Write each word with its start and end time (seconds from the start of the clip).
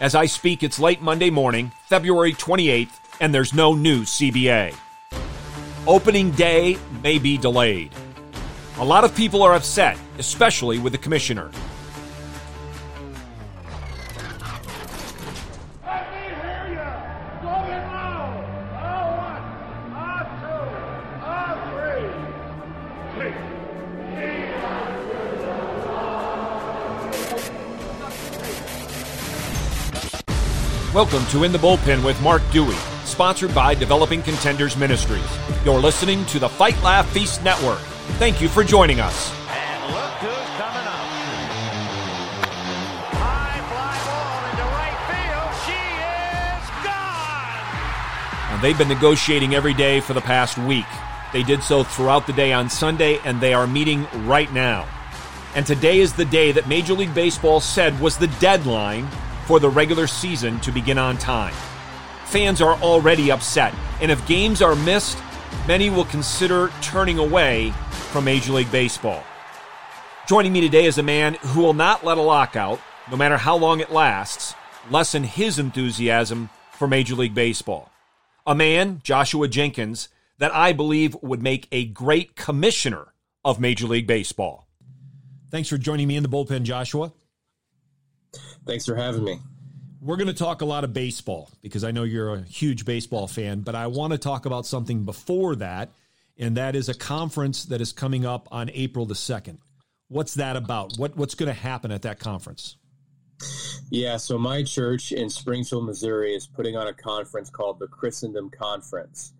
As 0.00 0.14
I 0.14 0.26
speak, 0.26 0.62
it's 0.62 0.78
late 0.78 1.02
Monday 1.02 1.28
morning, 1.28 1.72
February 1.86 2.32
28th, 2.32 3.00
and 3.20 3.34
there's 3.34 3.52
no 3.52 3.74
new 3.74 4.02
CBA. 4.02 4.72
Opening 5.88 6.30
day 6.30 6.78
may 7.02 7.18
be 7.18 7.36
delayed. 7.36 7.92
A 8.78 8.84
lot 8.84 9.02
of 9.02 9.12
people 9.16 9.42
are 9.42 9.54
upset, 9.54 9.98
especially 10.18 10.78
with 10.78 10.92
the 10.92 10.98
commissioner. 10.98 11.50
Welcome 30.98 31.26
to 31.26 31.44
In 31.44 31.52
the 31.52 31.58
Bullpen 31.58 32.04
with 32.04 32.20
Mark 32.22 32.42
Dewey, 32.50 32.74
sponsored 33.04 33.54
by 33.54 33.72
Developing 33.72 34.20
Contenders 34.20 34.76
Ministries. 34.76 35.22
You're 35.64 35.78
listening 35.78 36.26
to 36.26 36.40
the 36.40 36.48
Fight 36.48 36.82
Laugh 36.82 37.08
Feast 37.10 37.44
Network. 37.44 37.78
Thank 38.18 38.40
you 38.40 38.48
for 38.48 38.64
joining 38.64 38.98
us. 38.98 39.32
And 39.48 39.94
look 39.94 40.10
who's 40.14 40.48
coming 40.56 40.88
up. 40.88 41.06
High 43.14 43.60
fly 43.70 43.94
ball 44.08 44.50
into 44.50 44.64
right 44.74 44.98
field. 45.06 45.54
She 45.66 45.78
is 46.56 46.66
gone. 46.84 48.56
Now, 48.56 48.60
they've 48.60 48.76
been 48.76 48.88
negotiating 48.88 49.54
every 49.54 49.74
day 49.74 50.00
for 50.00 50.14
the 50.14 50.20
past 50.20 50.58
week. 50.58 50.86
They 51.32 51.44
did 51.44 51.62
so 51.62 51.84
throughout 51.84 52.26
the 52.26 52.32
day 52.32 52.52
on 52.52 52.68
Sunday, 52.68 53.20
and 53.24 53.40
they 53.40 53.54
are 53.54 53.68
meeting 53.68 54.08
right 54.26 54.52
now. 54.52 54.84
And 55.54 55.64
today 55.64 56.00
is 56.00 56.14
the 56.14 56.24
day 56.24 56.50
that 56.50 56.66
Major 56.66 56.94
League 56.94 57.14
Baseball 57.14 57.60
said 57.60 58.00
was 58.00 58.16
the 58.16 58.26
deadline 58.40 59.08
for 59.48 59.58
the 59.58 59.70
regular 59.70 60.06
season 60.06 60.60
to 60.60 60.70
begin 60.70 60.98
on 60.98 61.16
time. 61.16 61.54
Fans 62.26 62.60
are 62.60 62.74
already 62.82 63.30
upset, 63.30 63.74
and 64.02 64.10
if 64.10 64.26
games 64.26 64.60
are 64.60 64.76
missed, 64.76 65.16
many 65.66 65.88
will 65.88 66.04
consider 66.04 66.70
turning 66.82 67.16
away 67.18 67.70
from 68.10 68.26
Major 68.26 68.52
League 68.52 68.70
Baseball. 68.70 69.24
Joining 70.28 70.52
me 70.52 70.60
today 70.60 70.84
is 70.84 70.98
a 70.98 71.02
man 71.02 71.32
who 71.40 71.62
will 71.62 71.72
not 71.72 72.04
let 72.04 72.18
a 72.18 72.20
lockout, 72.20 72.78
no 73.10 73.16
matter 73.16 73.38
how 73.38 73.56
long 73.56 73.80
it 73.80 73.90
lasts, 73.90 74.54
lessen 74.90 75.24
his 75.24 75.58
enthusiasm 75.58 76.50
for 76.72 76.86
Major 76.86 77.14
League 77.14 77.34
Baseball. 77.34 77.90
A 78.46 78.54
man, 78.54 79.00
Joshua 79.02 79.48
Jenkins, 79.48 80.10
that 80.36 80.54
I 80.54 80.74
believe 80.74 81.16
would 81.22 81.42
make 81.42 81.68
a 81.72 81.86
great 81.86 82.36
commissioner 82.36 83.14
of 83.46 83.58
Major 83.58 83.86
League 83.86 84.06
Baseball. 84.06 84.68
Thanks 85.50 85.70
for 85.70 85.78
joining 85.78 86.06
me 86.06 86.16
in 86.16 86.22
the 86.22 86.28
bullpen, 86.28 86.64
Joshua. 86.64 87.14
Thanks 88.68 88.84
for 88.84 88.94
having 88.94 89.24
me. 89.24 89.40
We're 90.02 90.16
going 90.16 90.28
to 90.28 90.34
talk 90.34 90.60
a 90.60 90.66
lot 90.66 90.84
of 90.84 90.92
baseball 90.92 91.50
because 91.62 91.84
I 91.84 91.90
know 91.90 92.02
you're 92.02 92.34
a 92.34 92.42
huge 92.42 92.84
baseball 92.84 93.26
fan, 93.26 93.60
but 93.60 93.74
I 93.74 93.86
want 93.86 94.12
to 94.12 94.18
talk 94.18 94.44
about 94.44 94.66
something 94.66 95.04
before 95.04 95.56
that, 95.56 95.90
and 96.36 96.58
that 96.58 96.76
is 96.76 96.90
a 96.90 96.94
conference 96.94 97.64
that 97.64 97.80
is 97.80 97.92
coming 97.92 98.26
up 98.26 98.46
on 98.52 98.68
April 98.74 99.06
the 99.06 99.14
2nd. 99.14 99.56
What's 100.08 100.34
that 100.34 100.56
about? 100.56 100.98
What, 100.98 101.16
what's 101.16 101.34
going 101.34 101.46
to 101.46 101.58
happen 101.58 101.90
at 101.90 102.02
that 102.02 102.18
conference? 102.18 102.76
Yeah, 103.90 104.18
so 104.18 104.36
my 104.36 104.62
church 104.64 105.12
in 105.12 105.30
Springfield, 105.30 105.86
Missouri 105.86 106.34
is 106.34 106.46
putting 106.46 106.76
on 106.76 106.88
a 106.88 106.92
conference 106.92 107.48
called 107.48 107.78
the 107.78 107.86
Christendom 107.86 108.50
Conference. 108.50 109.32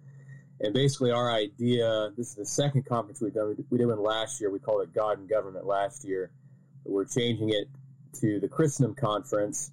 And 0.60 0.72
basically, 0.72 1.10
our 1.10 1.30
idea 1.30 2.12
this 2.16 2.30
is 2.30 2.34
the 2.34 2.46
second 2.46 2.86
conference 2.86 3.20
we've 3.20 3.34
done. 3.34 3.54
We 3.68 3.76
did 3.76 3.86
one 3.86 4.02
last 4.02 4.40
year. 4.40 4.50
We 4.50 4.58
called 4.58 4.82
it 4.84 4.94
God 4.94 5.18
and 5.18 5.28
Government 5.28 5.66
last 5.66 6.04
year. 6.06 6.30
But 6.82 6.92
we're 6.92 7.04
changing 7.04 7.50
it 7.50 7.68
to 8.20 8.40
the 8.40 8.48
Christendom 8.48 8.94
Conference. 8.94 9.70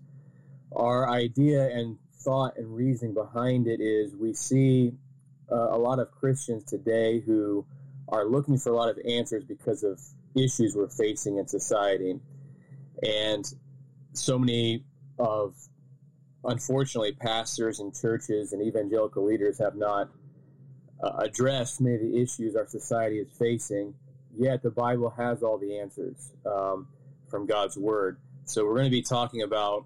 Our 0.75 1.09
idea 1.09 1.69
and 1.69 1.97
thought 2.19 2.57
and 2.57 2.75
reasoning 2.75 3.13
behind 3.13 3.67
it 3.67 3.79
is 3.79 4.15
we 4.15 4.33
see 4.33 4.93
uh, 5.51 5.69
a 5.69 5.77
lot 5.77 5.99
of 5.99 6.11
Christians 6.11 6.63
today 6.63 7.19
who 7.19 7.65
are 8.09 8.25
looking 8.25 8.57
for 8.57 8.71
a 8.71 8.75
lot 8.75 8.89
of 8.89 8.97
answers 9.07 9.43
because 9.43 9.83
of 9.83 9.99
issues 10.35 10.75
we're 10.75 10.89
facing 10.89 11.37
in 11.37 11.47
society. 11.47 12.19
And 13.03 13.45
so 14.13 14.37
many 14.37 14.83
of, 15.19 15.55
unfortunately, 16.43 17.13
pastors 17.13 17.79
and 17.79 17.93
churches 17.95 18.53
and 18.53 18.61
evangelical 18.61 19.25
leaders 19.25 19.59
have 19.59 19.75
not 19.75 20.09
uh, 21.03 21.11
addressed 21.19 21.81
many 21.81 21.95
of 21.95 22.01
the 22.01 22.21
issues 22.21 22.55
our 22.55 22.67
society 22.67 23.19
is 23.19 23.27
facing. 23.37 23.93
Yet 24.37 24.63
the 24.63 24.71
Bible 24.71 25.13
has 25.17 25.43
all 25.43 25.57
the 25.57 25.79
answers 25.79 26.31
um, 26.45 26.87
from 27.29 27.45
God's 27.45 27.77
Word. 27.77 28.17
So 28.45 28.63
we're 28.63 28.75
going 28.75 28.85
to 28.85 28.91
be 28.91 29.01
talking 29.01 29.41
about 29.41 29.85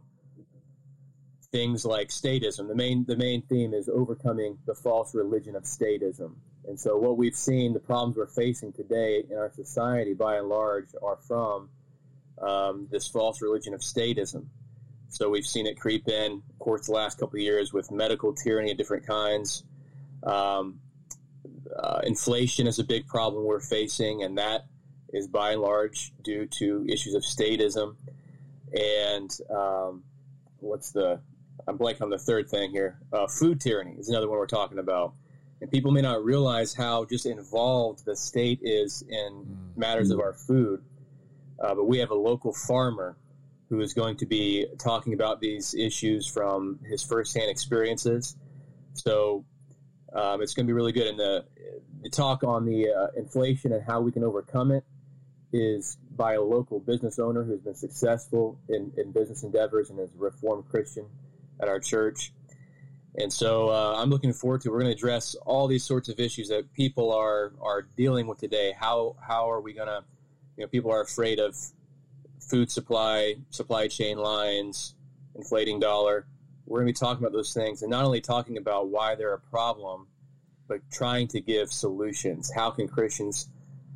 things 1.52 1.86
like 1.86 2.10
statism. 2.10 2.68
The 2.68 2.76
main 2.76 3.06
the 3.06 3.16
main 3.16 3.42
theme 3.44 3.74
is 3.74 3.90
overcoming 3.90 4.58
the 4.66 4.76
false 4.76 5.16
religion 5.16 5.56
of 5.56 5.64
statism. 5.64 6.36
And 6.68 6.80
so 6.80 6.98
what 6.98 7.18
we've 7.18 7.36
seen, 7.36 7.74
the 7.74 7.80
problems 7.80 8.18
we're 8.18 8.28
facing 8.28 8.74
today 8.74 9.24
in 9.28 9.38
our 9.38 9.52
society, 9.56 10.14
by 10.14 10.36
and 10.36 10.50
large, 10.50 10.90
are 11.02 11.18
from 11.28 11.70
um, 12.42 12.88
this 12.92 13.08
false 13.08 13.42
religion 13.42 13.74
of 13.74 13.80
statism. 13.80 14.46
So 15.08 15.30
we've 15.30 15.46
seen 15.46 15.66
it 15.66 15.80
creep 15.80 16.08
in, 16.08 16.44
of 16.50 16.60
course, 16.60 16.86
the 16.86 16.92
last 16.92 17.18
couple 17.18 17.38
of 17.38 17.42
years 17.42 17.74
with 17.74 17.90
medical 17.90 18.34
tyranny 18.34 18.72
of 18.72 18.78
different 18.78 19.08
kinds. 19.08 19.64
Um, 20.22 20.82
uh, 21.76 22.02
inflation 22.04 22.68
is 22.68 22.78
a 22.78 22.84
big 22.84 23.08
problem 23.08 23.46
we're 23.46 23.62
facing, 23.62 24.22
and 24.22 24.38
that 24.38 24.66
is 25.12 25.28
by 25.28 25.54
and 25.54 25.62
large 25.62 26.12
due 26.22 26.46
to 26.46 26.86
issues 26.88 27.16
of 27.16 27.24
statism. 27.24 27.96
And 28.74 29.32
um, 29.50 30.04
what's 30.60 30.92
the 30.92 31.22
I'm 31.68 31.78
blanking 31.78 32.02
on 32.02 32.10
the 32.10 32.18
third 32.18 32.50
thing 32.50 32.72
here. 32.72 32.98
Uh, 33.12 33.28
food 33.28 33.62
tyranny 33.62 33.96
is 33.98 34.10
another 34.10 34.28
one 34.28 34.38
we're 34.38 34.48
talking 34.48 34.80
about. 34.80 35.14
And 35.62 35.70
people 35.70 35.92
may 35.92 36.02
not 36.02 36.24
realize 36.24 36.74
how 36.74 37.06
just 37.06 37.26
involved 37.26 38.06
the 38.06 38.16
state 38.16 38.60
is 38.62 39.04
in 39.08 39.72
matters 39.76 40.10
of 40.10 40.20
our 40.20 40.34
food. 40.34 40.82
Uh, 41.62 41.76
but 41.76 41.86
we 41.86 42.00
have 42.00 42.12
a 42.12 42.16
local 42.16 42.54
farmer 42.54 43.18
who 43.70 43.82
is 43.82 43.94
going 43.94 44.18
to 44.18 44.26
be 44.26 44.66
talking 44.80 45.14
about 45.14 45.42
these 45.42 45.76
issues 45.76 46.26
from 46.26 46.80
his 46.90 47.04
firsthand 47.04 47.52
experiences. 47.52 48.36
So 48.94 49.46
um, 50.14 50.42
it's 50.42 50.54
going 50.54 50.66
to 50.66 50.70
be 50.70 50.74
really 50.74 50.94
good. 50.94 51.08
And 51.08 51.20
the, 51.20 51.46
the 52.02 52.10
talk 52.10 52.44
on 52.44 52.66
the 52.66 52.90
uh, 52.90 53.08
inflation 53.18 53.74
and 53.74 53.84
how 53.84 54.02
we 54.02 54.12
can 54.12 54.24
overcome 54.24 54.72
it 54.72 54.86
is 55.52 55.98
by 56.16 56.34
a 56.34 56.42
local 56.42 56.80
business 56.80 57.18
owner 57.20 57.44
who's 57.44 57.62
been 57.62 57.76
successful 57.76 58.60
in, 58.70 58.92
in 58.98 59.12
business 59.12 59.44
endeavors 59.44 59.90
and 59.90 60.00
is 60.00 60.10
a 60.14 60.18
reformed 60.18 60.66
Christian 60.70 61.06
at 61.60 61.68
our 61.68 61.80
church. 61.80 62.32
And 63.16 63.34
so 63.34 63.70
uh, 63.70 63.96
I'm 63.98 64.10
looking 64.10 64.34
forward 64.34 64.62
to. 64.62 64.70
We're 64.70 64.82
going 64.82 64.92
to 64.92 64.98
address 64.98 65.36
all 65.46 65.68
these 65.68 65.84
sorts 65.84 66.10
of 66.10 66.20
issues 66.20 66.50
that 66.50 66.72
people 66.74 67.12
are 67.12 67.54
are 67.62 67.82
dealing 67.98 68.28
with 68.28 68.38
today. 68.38 68.74
How 68.80 69.16
how 69.20 69.50
are 69.50 69.60
we 69.60 69.74
going 69.74 69.88
to, 69.88 70.04
you 70.58 70.64
know, 70.64 70.68
people 70.68 70.92
are 70.92 71.02
afraid 71.02 71.40
of 71.40 71.56
food 72.40 72.72
supply, 72.72 73.36
supply 73.50 73.88
chain 73.88 74.18
lines, 74.18 74.96
inflating 75.36 75.80
dollar. 75.80 76.28
We're 76.66 76.82
going 76.82 76.94
to 76.94 77.00
be 77.00 77.06
talking 77.06 77.24
about 77.24 77.34
those 77.34 77.52
things, 77.52 77.82
and 77.82 77.90
not 77.90 78.06
only 78.06 78.22
talking 78.22 78.58
about 78.58 78.90
why 78.90 79.16
they're 79.16 79.34
a 79.34 79.40
problem, 79.40 80.08
but 80.68 80.82
trying 80.92 81.28
to 81.30 81.42
give 81.42 81.72
solutions. 81.72 82.52
How 82.54 82.70
can 82.70 82.88
Christians 82.88 83.50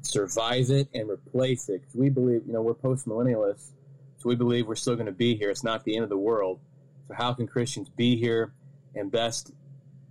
survive 0.04 0.70
it 0.70 0.88
and 0.94 1.10
replace 1.10 1.70
it? 1.70 1.82
Because 1.82 1.96
we 1.96 2.10
believe, 2.10 2.44
you 2.46 2.54
know, 2.54 2.62
we're 2.62 2.74
post 2.74 3.08
millennialists, 3.08 3.72
so 4.18 4.30
we 4.30 4.36
believe 4.36 4.68
we're 4.68 4.76
still 4.76 4.96
going 4.96 5.08
to 5.08 5.12
be 5.12 5.36
here. 5.36 5.50
It's 5.50 5.64
not 5.64 5.84
the 5.84 5.96
end 5.96 6.04
of 6.04 6.10
the 6.10 6.18
world. 6.18 6.60
So 7.08 7.14
how 7.14 7.34
can 7.34 7.48
Christians 7.48 7.90
be 7.90 8.16
here 8.16 8.54
and 8.96 9.12
best 9.12 9.52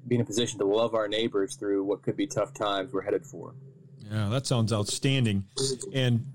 be 0.06 0.16
in 0.16 0.20
a 0.20 0.24
position 0.24 0.58
to 0.58 0.66
love 0.66 0.94
our 0.94 1.08
neighbors 1.08 1.54
through 1.54 1.84
what 1.84 2.02
could 2.02 2.16
be 2.16 2.26
tough 2.26 2.52
times 2.52 2.92
we're 2.92 3.02
headed 3.02 3.24
for? 3.24 3.54
Yeah, 4.10 4.28
that 4.28 4.46
sounds 4.46 4.72
outstanding. 4.72 5.44
And 5.94 6.26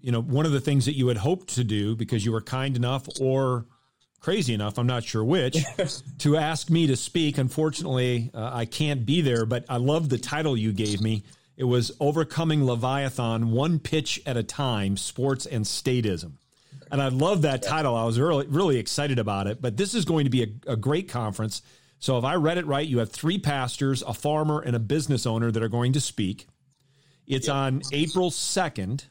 you 0.00 0.12
know, 0.12 0.22
one 0.22 0.46
of 0.46 0.52
the 0.52 0.60
things 0.60 0.86
that 0.86 0.96
you 0.96 1.08
had 1.08 1.18
hoped 1.18 1.54
to 1.56 1.64
do 1.64 1.94
because 1.94 2.24
you 2.24 2.32
were 2.32 2.40
kind 2.40 2.76
enough 2.76 3.06
or 3.20 3.66
crazy 4.20 4.54
enough, 4.54 4.78
I'm 4.78 4.86
not 4.86 5.04
sure 5.04 5.24
which, 5.24 5.58
to 6.18 6.36
ask 6.36 6.70
me 6.70 6.86
to 6.86 6.96
speak. 6.96 7.38
Unfortunately, 7.38 8.30
uh, 8.34 8.50
I 8.52 8.64
can't 8.64 9.04
be 9.04 9.20
there, 9.20 9.46
but 9.46 9.64
I 9.68 9.76
love 9.76 10.08
the 10.08 10.18
title 10.18 10.56
you 10.56 10.72
gave 10.72 11.00
me. 11.00 11.24
It 11.60 11.68
was 11.68 11.92
Overcoming 12.00 12.64
Leviathan 12.64 13.50
One 13.50 13.80
Pitch 13.80 14.18
at 14.24 14.38
a 14.38 14.42
Time 14.42 14.96
Sports 14.96 15.44
and 15.44 15.66
Statism. 15.66 16.38
And 16.90 17.02
I 17.02 17.08
love 17.08 17.42
that 17.42 17.62
title. 17.62 17.94
I 17.94 18.04
was 18.04 18.18
really, 18.18 18.46
really 18.46 18.78
excited 18.78 19.18
about 19.18 19.46
it. 19.46 19.60
But 19.60 19.76
this 19.76 19.92
is 19.92 20.06
going 20.06 20.24
to 20.24 20.30
be 20.30 20.42
a, 20.42 20.72
a 20.72 20.76
great 20.76 21.10
conference. 21.10 21.60
So 21.98 22.16
if 22.16 22.24
I 22.24 22.36
read 22.36 22.56
it 22.56 22.64
right, 22.64 22.88
you 22.88 22.96
have 22.96 23.12
three 23.12 23.38
pastors, 23.38 24.00
a 24.00 24.14
farmer, 24.14 24.60
and 24.60 24.74
a 24.74 24.78
business 24.78 25.26
owner 25.26 25.50
that 25.50 25.62
are 25.62 25.68
going 25.68 25.92
to 25.92 26.00
speak. 26.00 26.46
It's 27.26 27.50
on 27.50 27.82
April 27.92 28.30
2nd. 28.30 29.04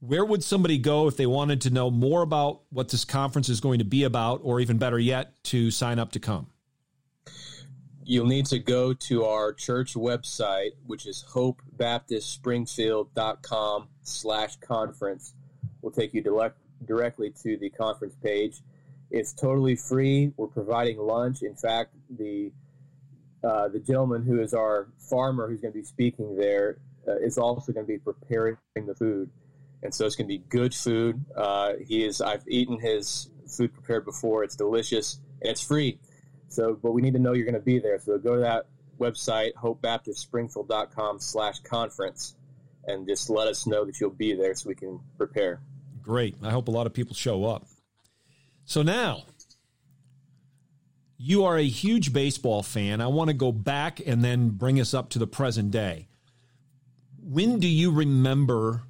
Where 0.00 0.24
would 0.24 0.42
somebody 0.42 0.78
go 0.78 1.06
if 1.06 1.16
they 1.16 1.26
wanted 1.26 1.60
to 1.60 1.70
know 1.70 1.92
more 1.92 2.22
about 2.22 2.62
what 2.70 2.88
this 2.88 3.04
conference 3.04 3.48
is 3.48 3.60
going 3.60 3.78
to 3.78 3.84
be 3.84 4.02
about, 4.02 4.40
or 4.42 4.58
even 4.58 4.78
better 4.78 4.98
yet, 4.98 5.40
to 5.44 5.70
sign 5.70 6.00
up 6.00 6.10
to 6.10 6.18
come? 6.18 6.48
You'll 8.04 8.26
need 8.26 8.46
to 8.46 8.58
go 8.58 8.94
to 8.94 9.24
our 9.24 9.52
church 9.52 9.94
website, 9.94 10.72
which 10.86 11.06
is 11.06 11.24
hopebaptistspringfield.com 11.30 13.88
slash 14.02 14.56
conference. 14.56 15.34
We'll 15.80 15.92
take 15.92 16.12
you 16.12 16.20
direct, 16.20 16.58
directly 16.84 17.32
to 17.42 17.56
the 17.56 17.70
conference 17.70 18.16
page. 18.22 18.60
It's 19.10 19.32
totally 19.32 19.76
free. 19.76 20.32
We're 20.36 20.48
providing 20.48 20.98
lunch. 20.98 21.42
In 21.42 21.54
fact, 21.54 21.94
the 22.10 22.52
uh, 23.44 23.68
the 23.68 23.80
gentleman 23.80 24.22
who 24.22 24.40
is 24.40 24.54
our 24.54 24.88
farmer 24.98 25.48
who's 25.48 25.60
going 25.60 25.72
to 25.72 25.78
be 25.78 25.84
speaking 25.84 26.36
there 26.36 26.78
uh, 27.08 27.16
is 27.16 27.38
also 27.38 27.72
going 27.72 27.84
to 27.84 27.92
be 27.92 27.98
preparing 27.98 28.56
the 28.76 28.94
food, 28.94 29.28
and 29.82 29.92
so 29.92 30.06
it's 30.06 30.14
going 30.14 30.28
to 30.28 30.38
be 30.38 30.44
good 30.48 30.72
food. 30.74 31.24
Uh, 31.36 31.72
he 31.84 32.04
is. 32.04 32.20
I've 32.20 32.46
eaten 32.48 32.78
his 32.80 33.28
food 33.48 33.74
prepared 33.74 34.04
before. 34.04 34.44
It's 34.44 34.56
delicious 34.56 35.18
and 35.40 35.50
it's 35.50 35.62
free. 35.62 35.98
So, 36.52 36.78
but 36.80 36.92
we 36.92 37.02
need 37.02 37.14
to 37.14 37.18
know 37.18 37.32
you're 37.32 37.46
going 37.46 37.54
to 37.54 37.60
be 37.60 37.78
there. 37.78 37.98
So 37.98 38.18
go 38.18 38.34
to 38.34 38.40
that 38.40 38.66
website, 38.98 39.52
hopebaptistspringfield.com 39.54 41.18
slash 41.18 41.60
conference, 41.60 42.34
and 42.86 43.06
just 43.06 43.30
let 43.30 43.48
us 43.48 43.66
know 43.66 43.84
that 43.84 44.00
you'll 44.00 44.10
be 44.10 44.34
there 44.34 44.54
so 44.54 44.68
we 44.68 44.74
can 44.74 45.00
prepare. 45.16 45.60
Great. 46.02 46.36
I 46.42 46.50
hope 46.50 46.68
a 46.68 46.70
lot 46.70 46.86
of 46.86 46.92
people 46.92 47.14
show 47.14 47.44
up. 47.44 47.66
So 48.64 48.82
now, 48.82 49.24
you 51.16 51.44
are 51.44 51.56
a 51.56 51.66
huge 51.66 52.12
baseball 52.12 52.62
fan. 52.62 53.00
I 53.00 53.06
want 53.06 53.28
to 53.28 53.34
go 53.34 53.52
back 53.52 54.00
and 54.04 54.24
then 54.24 54.50
bring 54.50 54.80
us 54.80 54.92
up 54.92 55.10
to 55.10 55.18
the 55.18 55.26
present 55.26 55.70
day. 55.70 56.08
When 57.20 57.60
do 57.60 57.68
you 57.68 57.92
remember 57.92 58.82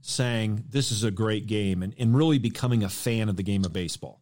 saying, 0.00 0.64
This 0.68 0.90
is 0.90 1.04
a 1.04 1.10
great 1.10 1.46
game, 1.46 1.82
and, 1.82 1.94
and 1.98 2.16
really 2.16 2.38
becoming 2.38 2.82
a 2.82 2.88
fan 2.88 3.28
of 3.28 3.36
the 3.36 3.44
game 3.44 3.64
of 3.64 3.72
baseball? 3.72 4.21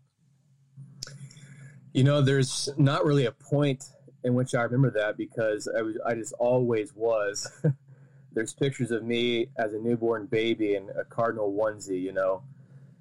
You 1.92 2.04
know, 2.04 2.20
there's 2.20 2.68
not 2.76 3.04
really 3.04 3.26
a 3.26 3.32
point 3.32 3.84
in 4.22 4.34
which 4.34 4.54
I 4.54 4.62
remember 4.62 4.90
that 4.92 5.16
because 5.16 5.68
I 5.68 5.82
was 5.82 5.96
I 6.06 6.14
just 6.14 6.34
always 6.34 6.94
was. 6.94 7.50
there's 8.32 8.52
pictures 8.52 8.90
of 8.90 9.02
me 9.02 9.48
as 9.56 9.72
a 9.72 9.78
newborn 9.78 10.26
baby 10.26 10.74
in 10.74 10.88
a 10.98 11.04
Cardinal 11.04 11.52
onesie, 11.52 12.00
you 12.00 12.12
know. 12.12 12.42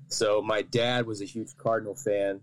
So 0.08 0.42
my 0.42 0.64
dad 0.64 1.06
was 1.06 1.22
a 1.22 1.26
huge 1.26 1.56
Cardinal 1.58 1.96
fan 1.96 2.42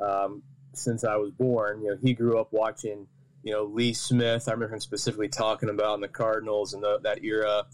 um, 0.00 0.42
since 0.72 1.04
I 1.04 1.16
was 1.16 1.30
born. 1.30 1.82
You 1.82 1.90
know, 1.90 1.98
he 2.00 2.14
grew 2.14 2.38
up 2.38 2.52
watching, 2.52 3.06
you 3.42 3.52
know, 3.52 3.64
Lee 3.64 3.92
Smith. 3.92 4.48
I 4.48 4.52
remember 4.52 4.74
him 4.74 4.80
specifically 4.80 5.28
talking 5.28 5.68
about 5.68 5.94
in 5.96 6.00
the 6.00 6.08
Cardinals 6.08 6.72
and 6.72 6.82
the, 6.82 6.98
that 7.00 7.22
era. 7.22 7.66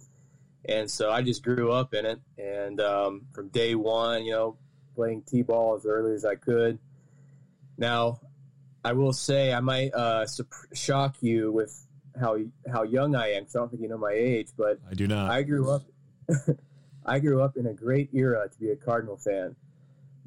And 0.69 0.91
so 0.91 1.11
I 1.11 1.23
just 1.23 1.45
grew 1.45 1.71
up 1.71 1.95
in 1.95 2.07
it. 2.07 2.21
And 2.39 2.81
um, 2.81 3.23
from 3.33 3.49
day 3.49 3.75
one, 3.77 4.25
you 4.25 4.33
know, 4.33 4.57
playing 4.97 5.23
t-ball 5.23 5.77
as 5.77 5.87
early 5.87 6.15
as 6.15 6.25
I 6.25 6.35
could. 6.35 6.79
Now, 7.77 8.21
I 8.85 8.93
will 8.93 9.13
say 9.13 9.53
I 9.53 9.61
might 9.61 9.95
uh, 9.95 10.27
shock 10.73 11.17
you 11.21 11.51
with 11.51 11.87
how 12.19 12.39
how 12.71 12.83
young 12.83 13.15
I 13.15 13.33
am 13.33 13.43
because 13.43 13.57
I 13.57 13.59
don't 13.61 13.71
think 13.71 13.83
you 13.83 13.89
know 13.89 13.99
my 13.99 14.13
age, 14.13 14.49
but 14.57 14.79
I 14.89 14.95
do 14.95 15.07
not. 15.07 15.31
I 15.31 15.43
grew 15.43 15.71
up. 15.71 15.83
I 17.07 17.19
grew 17.19 17.43
up 17.43 17.57
in 17.57 17.67
a 17.67 17.75
great 17.75 18.11
era 18.15 18.49
to 18.49 18.59
be 18.59 18.71
a 18.71 18.77
Cardinal 18.77 19.17
fan. 19.17 19.57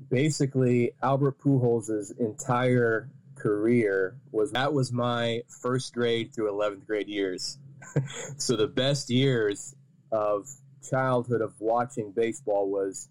Basically, 0.10 0.92
Albert 1.02 1.40
Pujols' 1.40 2.18
entire 2.20 3.10
career 3.36 4.16
was 4.32 4.52
that 4.52 4.74
was 4.74 4.92
my 4.92 5.42
first 5.62 5.94
grade 5.94 6.34
through 6.34 6.52
11th 6.52 6.86
grade 6.86 7.08
years. 7.08 7.58
so 8.38 8.56
the 8.56 8.68
best 8.68 9.10
years 9.10 9.76
of 10.12 10.48
childhood 10.88 11.42
of 11.42 11.54
watching 11.60 12.12
baseball 12.12 12.70
was 12.70 13.10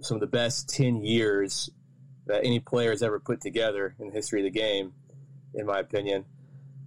some 0.00 0.16
of 0.16 0.20
the 0.20 0.26
best 0.26 0.68
10 0.68 1.02
years 1.04 1.70
that 2.26 2.44
any 2.44 2.60
player 2.60 2.90
has 2.90 3.02
ever 3.02 3.18
put 3.18 3.40
together 3.40 3.94
in 3.98 4.08
the 4.08 4.12
history 4.12 4.40
of 4.40 4.52
the 4.52 4.58
game, 4.58 4.92
in 5.54 5.66
my 5.66 5.78
opinion. 5.78 6.24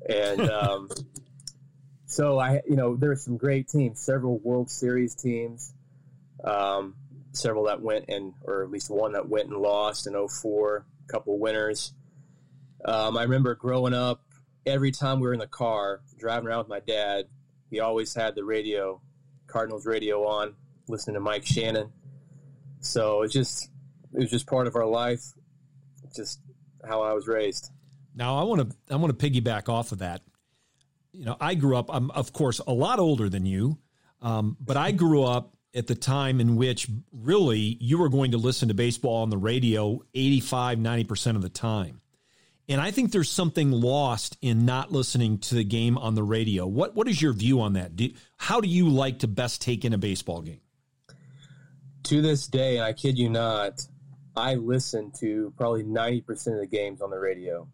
And 0.07 0.49
um, 0.49 0.89
so 2.05 2.39
I, 2.39 2.61
you 2.67 2.75
know, 2.75 2.95
there 2.95 3.09
were 3.09 3.15
some 3.15 3.37
great 3.37 3.67
teams, 3.67 3.99
several 3.99 4.39
World 4.39 4.69
Series 4.69 5.15
teams, 5.15 5.73
um, 6.43 6.95
several 7.33 7.65
that 7.65 7.81
went 7.81 8.05
and, 8.09 8.33
or 8.43 8.63
at 8.63 8.71
least 8.71 8.89
one 8.89 9.13
that 9.13 9.27
went 9.27 9.49
and 9.49 9.57
lost 9.57 10.07
in 10.07 10.27
04, 10.27 10.85
a 11.07 11.11
couple 11.11 11.37
winners. 11.37 11.93
Um, 12.83 13.17
I 13.17 13.23
remember 13.23 13.55
growing 13.55 13.93
up, 13.93 14.21
every 14.65 14.91
time 14.91 15.19
we 15.19 15.27
were 15.27 15.33
in 15.33 15.39
the 15.39 15.47
car 15.47 16.01
driving 16.17 16.47
around 16.47 16.59
with 16.59 16.67
my 16.69 16.79
dad, 16.79 17.25
he 17.69 17.79
always 17.79 18.13
had 18.13 18.35
the 18.35 18.43
radio, 18.43 19.01
Cardinals 19.47 19.85
radio 19.85 20.25
on, 20.25 20.55
listening 20.87 21.15
to 21.15 21.19
Mike 21.19 21.45
Shannon. 21.45 21.91
So 22.79 23.23
it's 23.23 23.33
just 23.33 23.69
it 24.15 24.19
was 24.19 24.31
just 24.31 24.47
part 24.47 24.67
of 24.67 24.75
our 24.75 24.85
life, 24.85 25.21
just 26.15 26.39
how 26.87 27.01
I 27.01 27.13
was 27.13 27.27
raised. 27.27 27.69
Now 28.15 28.37
I 28.37 28.43
want 28.43 28.69
to 28.69 28.93
I 28.93 28.95
want 28.95 29.17
to 29.17 29.29
piggyback 29.29 29.69
off 29.69 29.91
of 29.91 29.99
that. 29.99 30.21
You 31.11 31.25
know, 31.25 31.37
I 31.39 31.55
grew 31.55 31.77
up. 31.77 31.93
I'm 31.93 32.11
of 32.11 32.33
course 32.33 32.59
a 32.59 32.73
lot 32.73 32.99
older 32.99 33.29
than 33.29 33.45
you, 33.45 33.77
um, 34.21 34.57
but 34.59 34.77
I 34.77 34.91
grew 34.91 35.23
up 35.23 35.55
at 35.73 35.87
the 35.87 35.95
time 35.95 36.39
in 36.39 36.55
which 36.55 36.87
really 37.11 37.77
you 37.81 37.97
were 37.97 38.09
going 38.09 38.31
to 38.31 38.37
listen 38.37 38.69
to 38.69 38.73
baseball 38.73 39.23
on 39.23 39.29
the 39.29 39.37
radio 39.37 40.01
85 40.13 40.77
90% 40.77 41.35
of 41.35 41.41
the 41.41 41.49
time. 41.49 41.99
And 42.67 42.81
I 42.81 42.91
think 42.91 43.11
there's 43.11 43.29
something 43.29 43.69
lost 43.69 44.37
in 44.41 44.65
not 44.65 44.91
listening 44.91 45.37
to 45.39 45.55
the 45.55 45.63
game 45.63 45.97
on 45.97 46.15
the 46.15 46.23
radio. 46.23 46.65
What 46.65 46.95
what 46.95 47.07
is 47.07 47.21
your 47.21 47.33
view 47.33 47.61
on 47.61 47.73
that? 47.73 47.95
Do, 47.95 48.09
how 48.37 48.61
do 48.61 48.67
you 48.67 48.89
like 48.89 49.19
to 49.19 49.27
best 49.27 49.61
take 49.61 49.85
in 49.85 49.93
a 49.93 49.97
baseball 49.97 50.41
game? 50.41 50.61
To 52.03 52.21
this 52.21 52.47
day, 52.47 52.79
I 52.81 52.93
kid 52.93 53.17
you 53.17 53.29
not, 53.29 53.81
I 54.35 54.55
listen 54.55 55.11
to 55.19 55.53
probably 55.57 55.83
90% 55.83 56.29
of 56.53 56.59
the 56.59 56.67
games 56.67 57.01
on 57.01 57.09
the 57.09 57.19
radio. 57.19 57.67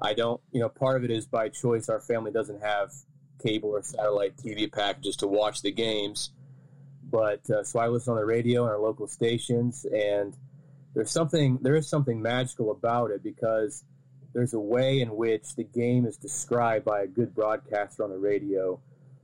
I 0.00 0.12
don't, 0.12 0.40
you 0.52 0.60
know, 0.60 0.68
part 0.68 0.96
of 0.96 1.04
it 1.04 1.10
is 1.10 1.26
by 1.26 1.48
choice. 1.48 1.88
Our 1.88 2.00
family 2.00 2.30
doesn't 2.30 2.62
have 2.62 2.92
cable 3.42 3.70
or 3.70 3.82
satellite 3.82 4.36
TV 4.36 4.70
packages 4.70 5.16
to 5.18 5.26
watch 5.26 5.62
the 5.62 5.70
games. 5.70 6.30
But 7.10 7.48
uh, 7.48 7.64
so 7.64 7.78
I 7.78 7.88
listen 7.88 8.12
on 8.12 8.18
the 8.18 8.24
radio 8.24 8.62
and 8.62 8.70
our 8.70 8.78
local 8.78 9.06
stations, 9.06 9.84
and 9.84 10.36
there's 10.94 11.10
something, 11.10 11.58
there 11.62 11.76
is 11.76 11.88
something 11.88 12.20
magical 12.20 12.70
about 12.70 13.10
it 13.10 13.22
because 13.22 13.84
there's 14.32 14.52
a 14.52 14.60
way 14.60 15.00
in 15.00 15.14
which 15.16 15.54
the 15.54 15.64
game 15.64 16.06
is 16.06 16.16
described 16.16 16.84
by 16.84 17.02
a 17.02 17.06
good 17.06 17.34
broadcaster 17.34 18.02
on 18.02 18.10
the 18.10 18.18
radio 18.18 18.80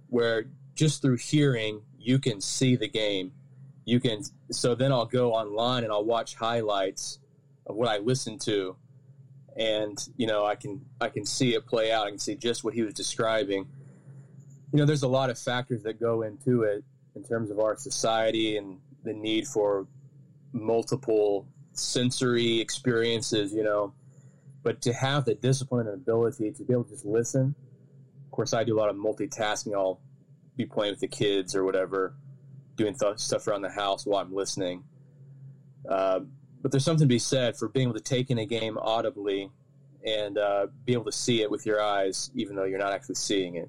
where 0.09 0.47
just 0.75 1.03
through 1.03 1.17
hearing, 1.17 1.83
you 1.99 2.19
can 2.19 2.41
see 2.41 2.77
the 2.77 2.89
game 2.89 3.33
you 3.85 4.01
can 4.01 4.23
so 4.51 4.75
then 4.75 4.93
I'll 4.93 5.07
go 5.07 5.33
online 5.33 5.85
and 5.85 5.93
I'll 5.93 6.05
watch 6.05 6.35
highlights 6.35 7.19
of 7.67 7.77
what 7.77 7.89
I 7.89 7.99
listened 7.99 8.41
to. 8.43 8.77
And 9.57 9.99
you 10.17 10.27
know 10.27 10.47
I 10.47 10.55
can 10.55 10.85
I 11.01 11.09
can 11.09 11.27
see 11.27 11.55
it 11.55 11.67
play 11.67 11.93
out. 11.93 12.07
I 12.07 12.11
can 12.11 12.19
see 12.19 12.37
just 12.37 12.65
what 12.65 12.75
he 12.75 12.83
was 12.83 12.95
describing. 12.95 13.67
You 14.73 14.79
know 14.79 14.87
there's 14.87 15.03
a 15.03 15.09
lot 15.09 15.31
of 15.31 15.39
factors 15.39 15.83
that 15.83 15.99
go 15.99 16.23
into 16.23 16.63
it 16.63 16.85
in 17.17 17.25
terms 17.25 17.51
of 17.51 17.59
our 17.59 17.77
society 17.77 18.57
and 18.57 18.79
the 19.03 19.13
need 19.13 19.47
for 19.47 19.87
multiple 20.53 21.47
sensory 21.73 22.61
experiences 22.61 23.53
you 23.53 23.65
know. 23.65 23.93
But 24.63 24.83
to 24.83 24.93
have 24.93 25.25
the 25.25 25.35
discipline 25.35 25.87
and 25.87 25.95
ability 25.95 26.53
to 26.53 26.65
be 26.65 26.73
able 26.73 26.85
to 26.85 26.91
just 26.91 27.07
listen 27.07 27.55
of 28.27 28.31
course 28.31 28.53
I 28.55 28.63
do 28.63 28.77
a 28.77 28.79
lot 28.79 28.89
of 28.89 28.97
multitasking. 28.97 29.75
I'll 29.75 30.01
be 30.57 30.65
playing 30.65 30.93
with 30.93 31.01
the 31.01 31.09
kids 31.09 31.57
or 31.57 31.65
whatever 31.65 32.15
doing 32.81 32.95
th- 32.95 33.19
stuff 33.19 33.47
around 33.47 33.63
the 33.63 33.71
house 33.71 34.07
while 34.07 34.21
I'm 34.21 34.35
listening. 34.35 34.83
Uh, 35.89 36.21
but 36.63 36.73
there's 36.73 36.85
something 36.85 37.07
to 37.07 37.15
be 37.15 37.19
said 37.19 37.57
for 37.57 37.69
being 37.69 37.89
able 37.89 37.99
to 37.99 38.05
take 38.05 38.31
in 38.31 38.39
a 38.39 38.47
game 38.47 38.79
audibly 38.79 39.51
and 40.05 40.39
uh, 40.39 40.67
be 40.85 40.95
able 40.95 41.05
to 41.05 41.13
see 41.13 41.43
it 41.43 41.51
with 41.51 41.67
your 41.67 41.83
eyes, 41.83 42.31
even 42.35 42.57
though 42.57 42.65
you're 42.65 42.79
not 42.79 42.93
actually 42.93 43.17
seeing 43.17 43.57
it. 43.57 43.69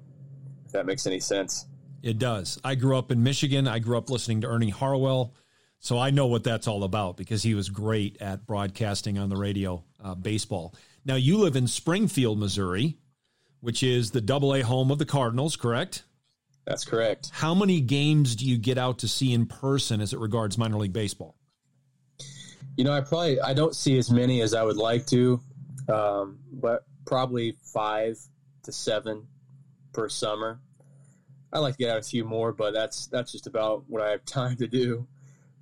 If 0.66 0.72
that 0.72 0.86
makes 0.86 1.06
any 1.06 1.20
sense. 1.20 1.66
It 2.02 2.18
does. 2.18 2.58
I 2.64 2.74
grew 2.74 2.96
up 2.96 3.12
in 3.12 3.22
Michigan. 3.22 3.68
I 3.68 3.78
grew 3.78 3.98
up 3.98 4.08
listening 4.08 4.40
to 4.40 4.48
Ernie 4.48 4.70
Harwell. 4.70 5.34
So 5.78 5.98
I 5.98 6.10
know 6.10 6.26
what 6.26 6.44
that's 6.44 6.66
all 6.66 6.84
about 6.84 7.16
because 7.16 7.42
he 7.42 7.54
was 7.54 7.68
great 7.68 8.20
at 8.22 8.46
broadcasting 8.46 9.18
on 9.18 9.28
the 9.28 9.36
radio 9.36 9.84
uh, 10.02 10.14
baseball. 10.14 10.74
Now, 11.04 11.16
you 11.16 11.38
live 11.38 11.56
in 11.56 11.66
Springfield, 11.66 12.38
Missouri, 12.38 12.96
which 13.60 13.82
is 13.82 14.12
the 14.12 14.20
double 14.20 14.54
A 14.54 14.62
home 14.62 14.90
of 14.90 14.98
the 14.98 15.04
Cardinals, 15.04 15.56
correct? 15.56 16.04
That's 16.64 16.84
correct. 16.84 17.30
How 17.32 17.54
many 17.54 17.80
games 17.80 18.36
do 18.36 18.46
you 18.46 18.56
get 18.56 18.78
out 18.78 19.00
to 19.00 19.08
see 19.08 19.32
in 19.32 19.46
person 19.46 20.00
as 20.00 20.12
it 20.12 20.20
regards 20.20 20.56
minor 20.56 20.76
league 20.76 20.92
baseball? 20.92 21.36
You 22.76 22.84
know, 22.84 22.92
I 22.92 23.00
probably 23.00 23.40
I 23.40 23.52
don't 23.52 23.74
see 23.74 23.98
as 23.98 24.10
many 24.10 24.40
as 24.40 24.54
I 24.54 24.62
would 24.62 24.76
like 24.76 25.06
to, 25.08 25.40
um, 25.88 26.38
but 26.52 26.84
probably 27.04 27.56
five 27.74 28.18
to 28.62 28.72
seven 28.72 29.26
per 29.92 30.08
summer. 30.08 30.60
I 31.52 31.58
like 31.58 31.74
to 31.74 31.78
get 31.78 31.90
out 31.90 31.98
a 31.98 32.02
few 32.02 32.24
more, 32.24 32.52
but 32.52 32.72
that's 32.72 33.08
that's 33.08 33.32
just 33.32 33.46
about 33.46 33.84
what 33.88 34.02
I 34.02 34.10
have 34.10 34.24
time 34.24 34.56
to 34.56 34.68
do. 34.68 35.06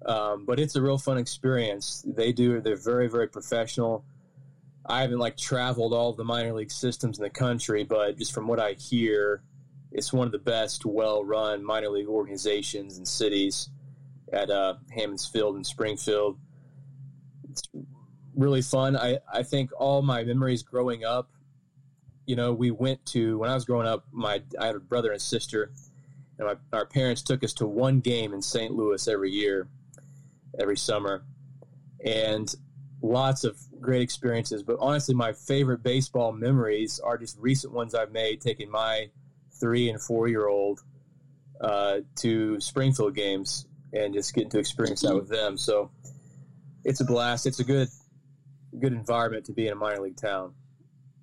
Um, 0.05 0.45
but 0.47 0.61
it's 0.61 0.77
a 0.77 0.83
real 0.83 0.99
fun 0.99 1.19
experience. 1.19 2.05
They 2.07 2.33
do. 2.33 2.61
They're 2.61 2.77
very 2.77 3.09
very 3.09 3.29
professional. 3.29 4.05
I 4.87 5.03
haven't 5.03 5.19
like 5.19 5.37
traveled 5.37 5.93
all 5.93 6.13
the 6.13 6.25
minor 6.25 6.53
league 6.53 6.71
systems 6.71 7.19
in 7.19 7.23
the 7.23 7.31
country, 7.31 7.85
but 7.85 8.19
just 8.19 8.33
from 8.33 8.47
what 8.47 8.59
I 8.59 8.73
hear, 8.73 9.43
it's 9.93 10.13
one 10.13 10.27
of 10.27 10.33
the 10.33 10.39
best, 10.39 10.85
well-run 10.85 11.65
minor 11.65 11.89
league 11.89 12.09
organizations 12.09 12.97
and 12.97 13.07
cities 13.07 13.71
at 14.33 14.51
uh, 14.51 14.75
Hammons 14.95 15.27
Field 15.27 15.57
in 15.57 15.65
Springfield. 15.65 16.39
It's 17.51 17.63
really 18.37 18.63
fun. 18.63 18.97
I, 18.97 19.19
I 19.33 19.43
think 19.43 19.71
all 19.77 20.03
my 20.03 20.23
memories 20.25 20.63
growing 20.63 21.05
up, 21.05 21.31
you 22.27 22.37
know, 22.37 22.53
we 22.53 22.71
went 22.71 23.05
to 23.07 23.39
when 23.39 23.51
I 23.51 23.55
was 23.55 23.65
growing 23.65 23.89
up. 23.89 24.05
My 24.13 24.43
I 24.59 24.67
had 24.67 24.77
a 24.77 24.81
brother 24.81 25.11
and 25.11 25.21
sister, 25.21 25.73
and 26.39 26.47
my, 26.47 26.55
our 26.73 26.87
parents 26.87 27.23
took 27.23 27.43
us 27.43 27.53
to 27.55 27.67
one 27.67 27.99
game 28.01 28.33
in 28.33 28.41
St. 28.41 28.73
Louis 28.73 29.09
every 29.09 29.33
year, 29.33 29.69
every 30.61 30.77
summer, 30.77 31.25
and 32.05 32.55
lots 33.03 33.43
of 33.43 33.59
great 33.81 34.03
experiences. 34.03 34.63
But 34.63 34.77
honestly, 34.79 35.15
my 35.15 35.33
favorite 35.33 35.83
baseball 35.83 36.31
memories 36.31 37.01
are 37.01 37.19
just 37.19 37.37
recent 37.39 37.73
ones 37.73 37.97
I've 37.97 38.13
made, 38.13 38.41
taking 38.41 38.71
my 38.71 39.11
three 39.61 39.91
and 39.91 40.01
four 40.01 40.29
year 40.29 40.49
old 40.49 40.81
uh, 41.61 41.99
to 42.17 42.61
Springfield 42.61 43.15
games 43.15 43.67
and 43.93 44.15
just 44.15 44.35
getting 44.35 44.51
to 44.51 44.59
experience 44.59 45.03
that 45.03 45.15
with 45.15 45.29
them. 45.29 45.59
So 45.59 45.91
it's 46.85 47.01
a 47.01 47.05
blast. 47.05 47.47
It's 47.47 47.61
a 47.61 47.65
good 47.65 47.89
good 48.79 48.93
environment 48.93 49.47
to 49.47 49.53
be 49.53 49.67
in 49.67 49.73
a 49.73 49.77
minor 49.77 50.01
league 50.01 50.17
town. 50.17 50.55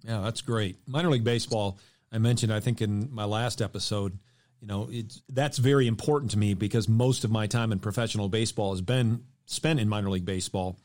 Yeah, 0.03 0.21
that's 0.21 0.41
great. 0.41 0.77
Minor 0.85 1.09
league 1.09 1.23
baseball. 1.23 1.79
I 2.11 2.17
mentioned, 2.17 2.53
I 2.53 2.59
think, 2.59 2.81
in 2.81 3.13
my 3.13 3.25
last 3.25 3.61
episode. 3.61 4.17
You 4.61 4.67
know, 4.67 4.89
it's 4.91 5.21
that's 5.29 5.57
very 5.57 5.87
important 5.87 6.31
to 6.31 6.37
me 6.37 6.53
because 6.53 6.87
most 6.87 7.23
of 7.23 7.31
my 7.31 7.47
time 7.47 7.71
in 7.71 7.79
professional 7.79 8.27
baseball 8.27 8.71
has 8.71 8.81
been 8.81 9.23
spent 9.45 9.79
in 9.79 9.87
minor 9.87 10.09
league 10.09 10.25
baseball. 10.25 10.77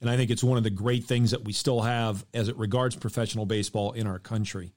And 0.00 0.10
I 0.10 0.16
think 0.16 0.30
it's 0.30 0.44
one 0.44 0.58
of 0.58 0.64
the 0.64 0.70
great 0.70 1.04
things 1.04 1.30
that 1.30 1.44
we 1.44 1.52
still 1.52 1.80
have 1.80 2.26
as 2.34 2.48
it 2.48 2.56
regards 2.56 2.96
professional 2.96 3.46
baseball 3.46 3.92
in 3.92 4.06
our 4.06 4.18
country. 4.18 4.74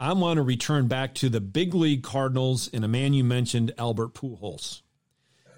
I 0.00 0.12
want 0.12 0.36
to 0.36 0.42
return 0.42 0.86
back 0.86 1.14
to 1.16 1.28
the 1.28 1.40
big 1.40 1.74
league 1.74 2.04
Cardinals 2.04 2.70
and 2.72 2.84
a 2.84 2.88
man 2.88 3.14
you 3.14 3.24
mentioned, 3.24 3.72
Albert 3.76 4.14
Pujols. 4.14 4.82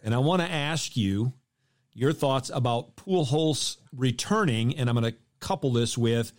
And 0.02 0.14
I 0.14 0.18
want 0.18 0.40
to 0.40 0.50
ask 0.50 0.96
you 0.96 1.34
your 1.92 2.14
thoughts 2.14 2.50
about 2.52 2.96
Pujols 2.96 3.76
returning. 3.94 4.76
And 4.76 4.88
I'm 4.88 4.96
going 4.96 5.12
to 5.12 5.18
couple 5.40 5.72
this 5.72 5.98
with 5.98 6.32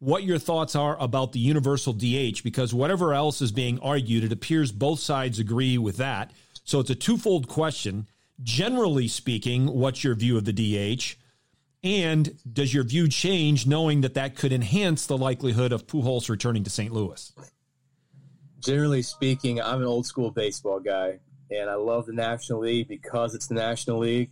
what 0.00 0.24
your 0.24 0.38
thoughts 0.38 0.74
are 0.74 0.96
about 1.00 1.32
the 1.32 1.38
universal 1.38 1.92
DH, 1.92 2.42
because 2.42 2.74
whatever 2.74 3.14
else 3.14 3.40
is 3.40 3.52
being 3.52 3.78
argued, 3.80 4.24
it 4.24 4.32
appears 4.32 4.72
both 4.72 5.00
sides 5.00 5.38
agree 5.38 5.78
with 5.78 5.96
that. 5.96 6.32
So 6.64 6.80
it's 6.80 6.90
a 6.90 6.94
twofold 6.94 7.48
question. 7.48 8.08
Generally 8.42 9.08
speaking, 9.08 9.66
what's 9.66 10.02
your 10.04 10.14
view 10.14 10.36
of 10.36 10.44
the 10.44 10.52
DH? 10.52 11.16
And 11.84 12.36
does 12.52 12.74
your 12.74 12.84
view 12.84 13.08
change 13.08 13.66
knowing 13.66 14.00
that 14.00 14.14
that 14.14 14.36
could 14.36 14.52
enhance 14.52 15.06
the 15.06 15.16
likelihood 15.16 15.72
of 15.72 15.86
Pujols 15.86 16.28
returning 16.28 16.64
to 16.64 16.70
St. 16.70 16.92
Louis? 16.92 17.32
Generally 18.58 19.02
speaking, 19.02 19.60
I'm 19.60 19.80
an 19.80 19.86
old 19.86 20.06
school 20.06 20.32
baseball 20.32 20.80
guy, 20.80 21.20
and 21.50 21.70
I 21.70 21.74
love 21.74 22.06
the 22.06 22.12
National 22.12 22.60
League 22.60 22.88
because 22.88 23.34
it's 23.34 23.46
the 23.46 23.54
National 23.54 23.98
League, 23.98 24.30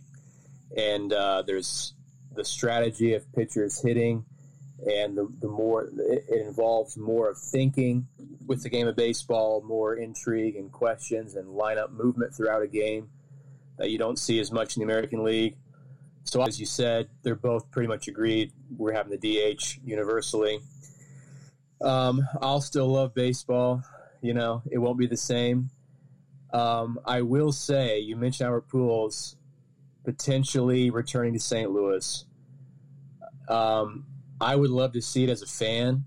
and 0.75 1.13
uh, 1.13 1.43
there's 1.47 1.93
the 2.35 2.43
strategy 2.43 3.13
of 3.13 3.31
pitchers 3.33 3.81
hitting, 3.81 4.25
and 4.85 5.17
the, 5.17 5.31
the 5.39 5.47
more 5.47 5.89
it 5.97 6.45
involves 6.45 6.97
more 6.97 7.29
of 7.29 7.37
thinking 7.37 8.07
with 8.45 8.63
the 8.63 8.69
game 8.69 8.87
of 8.87 8.97
baseball, 8.97 9.63
more 9.65 9.95
intrigue 9.95 10.57
and 10.57 10.71
questions 10.71 11.35
and 11.35 11.47
lineup 11.47 11.91
movement 11.91 12.35
throughout 12.35 12.61
a 12.61 12.67
game 12.67 13.09
that 13.77 13.89
you 13.89 13.97
don't 13.97 14.19
see 14.19 14.39
as 14.39 14.51
much 14.51 14.75
in 14.75 14.81
the 14.81 14.85
American 14.85 15.23
League. 15.23 15.55
So, 16.27 16.43
as 16.43 16.59
you 16.59 16.65
said, 16.65 17.07
they're 17.23 17.35
both 17.35 17.71
pretty 17.71 17.87
much 17.87 18.09
agreed. 18.09 18.51
We're 18.75 18.91
having 18.91 19.17
the 19.17 19.55
DH 19.55 19.79
universally. 19.85 20.59
Um, 21.79 22.27
I'll 22.41 22.59
still 22.59 22.87
love 22.87 23.13
baseball. 23.13 23.81
You 24.21 24.33
know, 24.33 24.61
it 24.69 24.77
won't 24.77 24.99
be 24.99 25.07
the 25.07 25.15
same. 25.17 25.69
Um, 26.51 26.99
I 27.05 27.21
will 27.21 27.53
say, 27.53 27.99
you 27.99 28.17
mentioned 28.17 28.47
Albert 28.47 28.67
Pujols 28.67 29.35
potentially 30.03 30.89
returning 30.89 31.33
to 31.33 31.39
St. 31.39 31.71
Louis. 31.71 32.25
Um, 33.47 34.05
I 34.41 34.55
would 34.55 34.69
love 34.69 34.93
to 34.93 35.01
see 35.01 35.23
it 35.23 35.29
as 35.29 35.41
a 35.41 35.47
fan. 35.47 36.03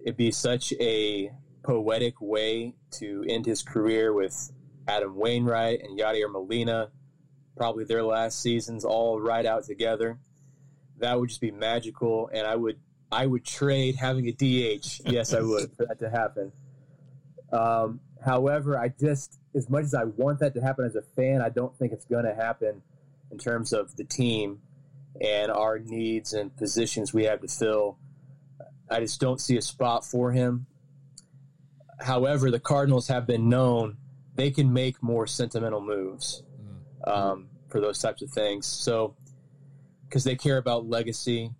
It'd 0.00 0.16
be 0.16 0.30
such 0.30 0.74
a 0.74 1.30
poetic 1.62 2.20
way 2.20 2.74
to 2.92 3.24
end 3.26 3.46
his 3.46 3.62
career 3.62 4.12
with 4.12 4.52
Adam 4.86 5.16
Wainwright 5.16 5.80
and 5.82 5.98
Yadier 5.98 6.30
Molina 6.30 6.90
probably 7.58 7.84
their 7.84 8.04
last 8.04 8.40
seasons 8.40 8.84
all 8.84 9.20
right 9.20 9.44
out 9.44 9.64
together. 9.64 10.18
That 10.98 11.18
would 11.18 11.28
just 11.28 11.40
be 11.40 11.50
magical, 11.50 12.30
and 12.32 12.46
I 12.46 12.56
would 12.56 12.78
I 13.12 13.26
would 13.26 13.44
trade 13.44 13.96
having 13.96 14.26
a 14.28 14.32
DH. 14.32 15.02
Yes, 15.04 15.34
I 15.34 15.40
would 15.40 15.72
for 15.76 15.86
that 15.86 15.98
to 15.98 16.08
happen. 16.08 16.52
Um, 17.52 18.00
however, 18.24 18.78
I 18.78 18.88
just 18.88 19.38
as 19.54 19.68
much 19.68 19.84
as 19.84 19.94
I 19.94 20.04
want 20.04 20.38
that 20.40 20.54
to 20.54 20.60
happen 20.60 20.84
as 20.84 20.94
a 20.94 21.02
fan, 21.02 21.42
I 21.42 21.50
don't 21.50 21.76
think 21.76 21.92
it's 21.92 22.04
going 22.04 22.24
to 22.24 22.34
happen 22.34 22.82
in 23.30 23.38
terms 23.38 23.72
of 23.72 23.96
the 23.96 24.04
team 24.04 24.60
and 25.20 25.50
our 25.50 25.78
needs 25.78 26.32
and 26.32 26.56
positions 26.56 27.12
we 27.12 27.24
have 27.24 27.40
to 27.40 27.48
fill. 27.48 27.98
I 28.90 29.00
just 29.00 29.20
don't 29.20 29.40
see 29.40 29.56
a 29.56 29.62
spot 29.62 30.04
for 30.04 30.32
him. 30.32 30.66
However, 32.00 32.50
the 32.50 32.60
Cardinals 32.60 33.08
have 33.08 33.26
been 33.26 33.48
known 33.48 33.96
they 34.34 34.50
can 34.52 34.72
make 34.72 35.02
more 35.02 35.26
sentimental 35.26 35.80
moves 35.80 36.44
um, 37.08 37.48
for 37.68 37.80
those 37.80 37.98
types 37.98 38.22
of 38.22 38.30
things. 38.30 38.66
So, 38.66 39.14
because 40.08 40.24
they 40.24 40.36
care 40.36 40.56
about 40.56 40.88
legacy, 40.88 41.50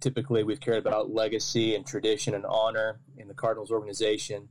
typically 0.00 0.44
we've 0.44 0.60
cared 0.60 0.78
about 0.78 1.10
legacy 1.10 1.74
and 1.74 1.86
tradition 1.86 2.34
and 2.34 2.44
honor 2.46 3.00
in 3.16 3.28
the 3.28 3.34
Cardinals 3.34 3.70
organization. 3.70 4.48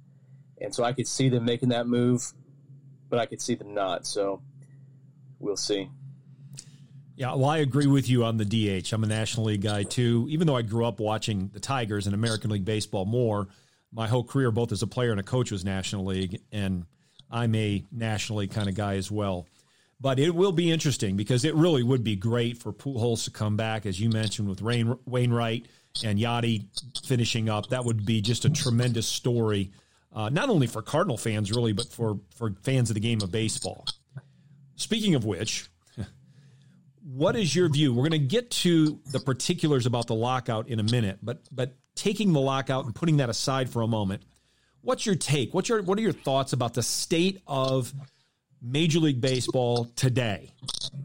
And 0.60 0.74
so 0.74 0.84
I 0.84 0.94
could 0.94 1.08
see 1.08 1.30
them 1.30 1.46
making 1.46 1.70
that 1.70 1.88
move, 1.88 2.34
but 3.10 3.20
I 3.20 3.26
could 3.26 3.42
see 3.42 3.56
them 3.56 3.74
not. 3.74 4.08
So 4.08 4.42
we'll 5.40 5.58
see. 5.58 5.90
Yeah, 7.16 7.34
well, 7.36 7.50
I 7.50 7.60
agree 7.60 7.88
with 7.88 8.10
you 8.10 8.26
on 8.26 8.38
the 8.38 8.46
DH. 8.46 8.92
I'm 8.92 9.04
a 9.04 9.08
National 9.08 9.46
League 9.46 9.62
guy 9.62 9.84
too. 9.84 10.28
Even 10.30 10.48
though 10.48 10.58
I 10.58 10.64
grew 10.64 10.86
up 10.86 11.00
watching 11.00 11.50
the 11.54 11.62
Tigers 11.62 12.08
and 12.08 12.14
American 12.14 12.50
League 12.50 12.66
Baseball 12.66 13.06
more, 13.06 13.48
my 13.94 14.08
whole 14.08 14.24
career, 14.24 14.52
both 14.52 14.74
as 14.74 14.82
a 14.82 14.88
player 14.88 15.12
and 15.12 15.20
a 15.20 15.24
coach, 15.24 15.52
was 15.52 15.64
National 15.64 16.04
League, 16.04 16.42
and 16.52 16.86
I'm 17.32 17.56
a 17.56 17.86
National 17.92 18.40
League 18.40 18.52
kind 18.52 18.68
of 18.68 18.76
guy 18.76 18.96
as 18.96 19.10
well. 19.10 19.48
But 20.00 20.20
it 20.20 20.36
will 20.36 20.52
be 20.52 20.72
interesting 20.72 21.16
because 21.16 21.46
it 21.46 21.56
really 21.56 21.82
would 21.82 22.04
be 22.04 22.16
great 22.16 22.58
for 22.58 22.74
Pujols 22.74 23.24
to 23.26 23.32
come 23.32 23.56
back, 23.56 23.86
as 23.86 24.00
you 24.00 24.10
mentioned, 24.10 24.50
with 24.50 24.62
Rain, 24.62 24.98
Wainwright 25.06 25.68
and 26.04 26.20
Yadi 26.20 26.66
finishing 27.06 27.50
up. 27.50 27.70
That 27.70 27.86
would 27.86 28.06
be 28.06 28.22
just 28.22 28.44
a 28.44 28.50
tremendous 28.50 29.08
story, 29.08 29.72
uh, 30.14 30.30
not 30.30 30.50
only 30.50 30.68
for 30.68 30.82
Cardinal 30.82 31.18
fans, 31.18 31.52
really, 31.52 31.72
but 31.72 31.88
for, 31.88 32.20
for 32.36 32.54
fans 32.64 32.90
of 32.90 32.96
the 32.96 33.00
game 33.00 33.22
of 33.22 33.32
baseball. 33.32 33.86
Speaking 34.76 35.16
of 35.16 35.24
which, 35.24 35.70
what 37.04 37.38
is 37.38 37.56
your 37.56 37.70
view? 37.70 37.94
We're 37.94 38.08
going 38.08 38.12
to 38.12 38.20
get 38.20 38.52
to 38.52 39.00
the 39.12 39.20
particulars 39.22 39.86
about 39.86 40.08
the 40.08 40.16
lockout 40.16 40.68
in 40.68 40.82
a 40.82 40.84
minute, 40.84 41.20
but 41.24 41.48
but 41.52 41.76
taking 41.96 42.34
the 42.34 42.42
lockout 42.42 42.86
and 42.86 42.94
putting 42.94 43.18
that 43.18 43.30
aside 43.30 43.70
for 43.70 43.82
a 43.82 43.88
moment, 43.88 44.24
what's 44.82 45.06
your 45.06 45.16
take? 45.16 45.54
What's 45.54 45.70
your 45.70 45.82
what 45.82 45.98
are 45.98 46.02
your 46.02 46.12
thoughts 46.12 46.52
about 46.52 46.74
the 46.74 46.84
state 46.84 47.42
of 47.48 47.94
Major 48.66 49.00
League 49.00 49.22
Baseball 49.22 49.86
today, 49.96 50.52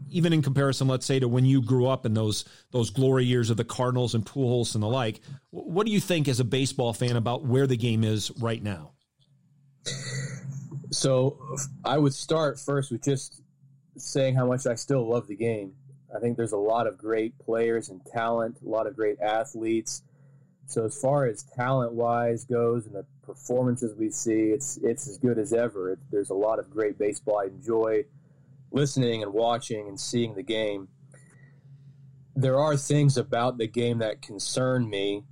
even 0.09 0.33
in 0.33 0.41
comparison, 0.41 0.87
let's 0.87 1.05
say, 1.05 1.19
to 1.19 1.27
when 1.27 1.45
you 1.45 1.61
grew 1.61 1.87
up 1.87 2.05
in 2.05 2.13
those 2.13 2.45
those 2.71 2.89
glory 2.89 3.25
years 3.25 3.49
of 3.49 3.57
the 3.57 3.63
Cardinals 3.63 4.15
and 4.15 4.25
Pujols 4.25 4.73
and 4.73 4.83
the 4.83 4.87
like. 4.87 5.21
What 5.51 5.85
do 5.85 5.91
you 5.91 5.99
think 5.99 6.27
as 6.27 6.39
a 6.39 6.43
baseball 6.43 6.93
fan 6.93 7.15
about 7.15 7.45
where 7.45 7.67
the 7.67 7.77
game 7.77 8.03
is 8.03 8.31
right 8.39 8.61
now? 8.61 8.93
So 10.91 11.37
I 11.85 11.97
would 11.97 12.13
start 12.13 12.59
first 12.59 12.91
with 12.91 13.03
just 13.03 13.41
saying 13.97 14.35
how 14.35 14.47
much 14.47 14.65
I 14.65 14.75
still 14.75 15.07
love 15.07 15.27
the 15.27 15.35
game. 15.35 15.73
I 16.15 16.19
think 16.19 16.37
there's 16.37 16.51
a 16.51 16.57
lot 16.57 16.87
of 16.87 16.97
great 16.97 17.37
players 17.39 17.89
and 17.89 18.01
talent, 18.05 18.57
a 18.65 18.69
lot 18.69 18.87
of 18.87 18.95
great 18.95 19.19
athletes. 19.21 20.03
So 20.71 20.85
as 20.85 20.95
far 20.95 21.25
as 21.25 21.43
talent 21.43 21.91
wise 21.91 22.45
goes 22.45 22.85
and 22.85 22.95
the 22.95 23.05
performances 23.23 23.93
we 23.93 24.09
see, 24.09 24.51
it's 24.51 24.77
it's 24.81 25.05
as 25.05 25.17
good 25.17 25.37
as 25.37 25.51
ever. 25.51 25.91
It, 25.91 25.99
there's 26.11 26.29
a 26.29 26.33
lot 26.33 26.59
of 26.59 26.69
great 26.69 26.97
baseball. 26.97 27.39
I 27.39 27.47
enjoy 27.47 28.05
listening 28.71 29.21
and 29.21 29.33
watching 29.33 29.89
and 29.89 29.99
seeing 29.99 30.33
the 30.33 30.43
game. 30.43 30.87
There 32.37 32.57
are 32.57 32.77
things 32.77 33.17
about 33.17 33.57
the 33.57 33.67
game 33.67 33.97
that 33.97 34.21
concern 34.21 34.89
me. 34.89 35.25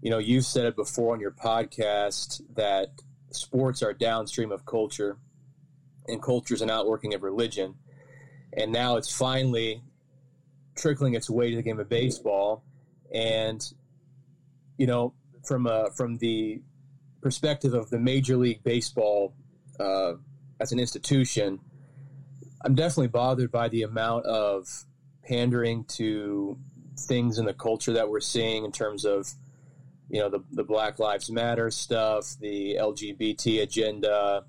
You 0.00 0.08
know, 0.08 0.18
you've 0.18 0.46
said 0.46 0.64
it 0.64 0.76
before 0.76 1.12
on 1.12 1.20
your 1.20 1.30
podcast 1.30 2.40
that 2.54 2.92
sports 3.32 3.82
are 3.82 3.92
downstream 3.92 4.50
of 4.50 4.64
culture, 4.64 5.18
and 6.08 6.22
culture 6.22 6.54
is 6.54 6.62
an 6.62 6.70
outworking 6.70 7.12
of 7.12 7.22
religion. 7.22 7.74
And 8.54 8.72
now 8.72 8.96
it's 8.96 9.14
finally 9.14 9.82
trickling 10.74 11.12
its 11.12 11.28
way 11.28 11.50
to 11.50 11.56
the 11.56 11.62
game 11.62 11.80
of 11.80 11.90
baseball. 11.90 12.64
And 13.12 13.62
you 14.76 14.86
know, 14.86 15.14
from 15.44 15.66
uh, 15.66 15.90
from 15.90 16.18
the 16.18 16.62
perspective 17.20 17.74
of 17.74 17.90
the 17.90 17.98
Major 17.98 18.36
League 18.36 18.62
Baseball 18.62 19.34
uh, 19.80 20.14
as 20.60 20.72
an 20.72 20.78
institution, 20.78 21.60
I'm 22.64 22.74
definitely 22.74 23.08
bothered 23.08 23.50
by 23.50 23.68
the 23.68 23.82
amount 23.82 24.26
of 24.26 24.68
pandering 25.24 25.84
to 25.84 26.58
things 26.98 27.38
in 27.38 27.44
the 27.44 27.54
culture 27.54 27.92
that 27.92 28.08
we're 28.08 28.20
seeing 28.20 28.64
in 28.64 28.72
terms 28.72 29.04
of, 29.04 29.28
you 30.08 30.20
know, 30.20 30.28
the, 30.28 30.42
the 30.52 30.64
Black 30.64 30.98
Lives 30.98 31.30
Matter 31.30 31.70
stuff, 31.70 32.36
the 32.40 32.76
LGBT 32.80 33.62
agenda, 33.62 34.44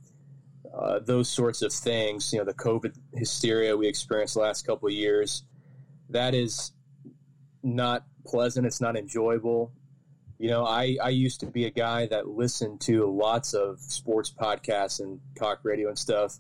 uh, 0.74 1.00
those 1.00 1.30
sorts 1.30 1.62
of 1.62 1.74
things. 1.74 2.32
You 2.32 2.40
know, 2.40 2.46
the 2.46 2.54
COVID 2.54 2.96
hysteria 3.16 3.76
we 3.76 3.88
experienced 3.88 4.36
the 4.36 4.42
last 4.42 4.66
couple 4.66 4.88
of 4.88 4.94
years. 4.94 5.44
That 6.10 6.34
is 6.34 6.72
not 7.64 8.06
pleasant. 8.26 8.66
It's 8.66 8.82
not 8.82 8.96
enjoyable. 8.96 9.74
You 10.40 10.50
know, 10.50 10.66
I, 10.66 10.98
I 11.02 11.10
used 11.10 11.40
to 11.40 11.48
be 11.48 11.66
a 11.66 11.72
guy 11.72 12.06
that 12.08 12.28
listened 12.28 12.82
to 12.82 13.12
lots 13.12 13.54
of 13.54 13.80
sports 13.80 14.32
podcasts 14.32 15.00
and 15.00 15.20
talk 15.38 15.60
radio 15.64 15.90
and 15.90 15.98
stuff. 15.98 16.38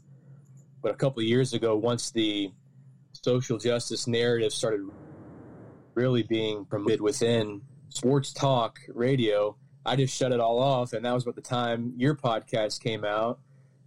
But 0.84 0.92
a 0.92 0.96
couple 0.96 1.24
years 1.24 1.54
ago, 1.54 1.75
once 1.75 2.12
the 2.12 2.51
social 3.13 3.58
justice 3.58 4.06
narrative 4.06 4.54
started 4.54 4.82
really 5.96 6.22
being 6.22 6.66
promoted 6.66 7.01
within 7.01 7.62
sports 7.89 8.32
talk 8.34 8.77
radio, 8.89 9.58
I 9.84 9.96
just 9.96 10.16
shut 10.16 10.32
it 10.32 10.39
all 10.39 10.60
off. 10.60 10.94
And 10.94 11.04
that 11.04 11.13
was 11.13 11.24
about 11.24 11.36
the 11.36 11.42
time 11.42 11.94
your 11.98 12.16
podcast 12.16 12.82
came 12.84 13.04
out. 13.04 13.39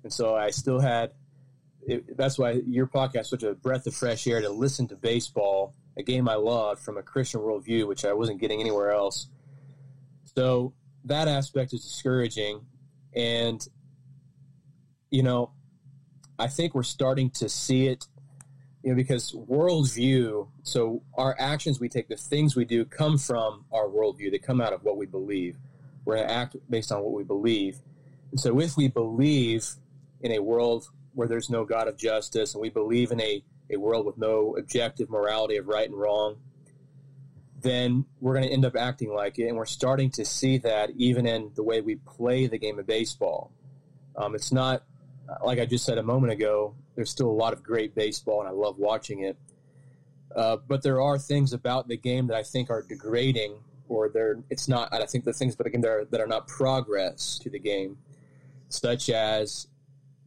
And 0.03 0.13
so 0.13 0.35
I 0.35 0.51
still 0.51 0.81
had, 0.81 1.13
it, 1.87 2.17
that's 2.17 2.37
why 2.37 2.63
your 2.67 2.89
podcast 2.89 3.27
such 3.27 3.45
a 3.45 3.55
breath 3.55 3.87
of 3.87 3.95
fresh 3.95 4.27
air 4.27 4.41
to 4.41 4.51
listen 4.51 4.89
to 4.89 4.97
baseball, 4.97 5.75
a 5.97 6.03
game 6.03 6.29
I 6.29 6.35
loved 6.35 6.83
from 6.83 6.97
a 6.97 7.03
Christian 7.03 7.41
worldview, 7.41 7.87
which 7.87 8.05
I 8.05 8.13
wasn't 8.13 8.41
getting 8.41 8.61
anywhere 8.61 8.91
else. 8.91 9.29
So 10.41 10.73
that 11.05 11.29
aspect 11.29 11.75
is 11.75 11.83
discouraging. 11.83 12.63
And, 13.15 13.63
you 15.11 15.23
know, 15.23 15.51
I 16.39 16.47
think 16.47 16.75
we're 16.75 16.83
starting 16.83 17.29
to 17.33 17.49
see 17.51 17.89
it, 17.89 18.07
you 18.83 18.89
know, 18.89 18.97
because 18.97 19.33
worldview, 19.33 20.49
so 20.63 21.03
our 21.13 21.37
actions 21.39 21.79
we 21.79 21.91
take, 21.91 22.09
the 22.09 22.17
things 22.17 22.57
we 22.57 22.65
do 22.65 22.87
come 22.87 23.19
from 23.19 23.67
our 23.71 23.87
worldview. 23.87 24.31
They 24.31 24.39
come 24.39 24.63
out 24.63 24.73
of 24.73 24.83
what 24.83 24.97
we 24.97 25.05
believe. 25.05 25.59
We're 26.07 26.17
going 26.17 26.29
to 26.29 26.33
act 26.33 26.57
based 26.71 26.91
on 26.91 27.03
what 27.03 27.13
we 27.13 27.23
believe. 27.23 27.77
And 28.31 28.41
so 28.41 28.59
if 28.61 28.79
we 28.79 28.89
believe 28.89 29.69
in 30.23 30.33
a 30.33 30.39
world 30.39 30.89
where 31.13 31.29
there's 31.29 31.51
no 31.51 31.67
God 31.67 31.87
of 31.87 31.99
justice 31.99 32.55
and 32.55 32.63
we 32.63 32.71
believe 32.71 33.13
in 33.13 33.21
a, 33.21 33.45
a 33.69 33.77
world 33.77 34.07
with 34.07 34.17
no 34.17 34.57
objective 34.57 35.11
morality 35.11 35.59
of 35.59 35.69
right 35.69 35.87
and 35.87 35.99
wrong, 35.99 36.39
then 37.63 38.05
we're 38.21 38.35
going 38.35 38.47
to 38.47 38.53
end 38.53 38.65
up 38.65 38.77
acting 38.77 39.13
like 39.13 39.39
it. 39.39 39.49
And 39.49 39.57
we're 39.57 39.67
starting 39.67 40.11
to 40.13 40.25
see 40.25 40.59
that 40.59 40.91
even 40.97 41.27
in 41.27 41.51
the 41.55 41.63
way 41.63 41.81
we 41.81 41.97
play 41.97 42.47
the 42.47 42.59
game 42.59 42.79
of 42.79 42.87
baseball. 42.87 43.53
Um, 44.17 44.35
it's 44.35 44.53
not, 44.53 44.85
like 45.45 45.59
I 45.59 45.67
just 45.67 45.85
said 45.85 45.99
a 45.99 46.03
moment 46.03 46.33
ago, 46.33 46.75
there's 46.95 47.11
still 47.11 47.29
a 47.29 47.33
lot 47.33 47.53
of 47.53 47.63
great 47.63 47.95
baseball 47.95 48.41
and 48.41 48.49
I 48.49 48.53
love 48.53 48.79
watching 48.79 49.21
it. 49.21 49.37
Uh, 50.35 50.57
but 50.69 50.83
there 50.83 51.01
are 51.01 51.19
things 51.19 51.53
about 51.53 51.89
the 51.89 51.97
game 51.97 52.29
that 52.29 52.37
I 52.37 52.43
think 52.43 52.71
are 52.71 52.83
degrading 52.83 53.57
or 53.89 54.09
they're, 54.09 54.39
it's 54.49 54.69
not, 54.69 54.93
I 54.93 55.05
think 55.07 55.25
the 55.25 55.33
things 55.33 55.57
but 55.57 55.67
again, 55.67 55.81
that 55.81 55.91
are, 55.91 56.05
that 56.05 56.21
are 56.21 56.27
not 56.27 56.47
progress 56.47 57.39
to 57.43 57.51
the 57.51 57.59
game, 57.59 57.99
such 58.69 59.11
as 59.11 59.67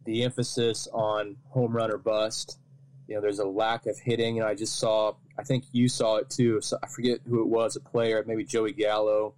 the 0.05 0.23
emphasis 0.23 0.87
on 0.91 1.37
home 1.49 1.71
run 1.73 1.91
or 1.91 1.97
bust. 1.97 2.59
You 3.07 3.15
know, 3.15 3.21
there's 3.21 3.39
a 3.39 3.45
lack 3.45 3.85
of 3.85 3.97
hitting. 3.99 4.39
And 4.39 4.47
I 4.47 4.55
just 4.55 4.79
saw 4.79 5.15
I 5.37 5.43
think 5.43 5.65
you 5.71 5.89
saw 5.89 6.17
it 6.17 6.29
too. 6.29 6.61
So 6.61 6.77
I 6.83 6.87
forget 6.87 7.19
who 7.27 7.41
it 7.41 7.47
was, 7.47 7.75
a 7.75 7.79
player, 7.79 8.23
maybe 8.25 8.43
Joey 8.43 8.73
Gallo, 8.73 9.33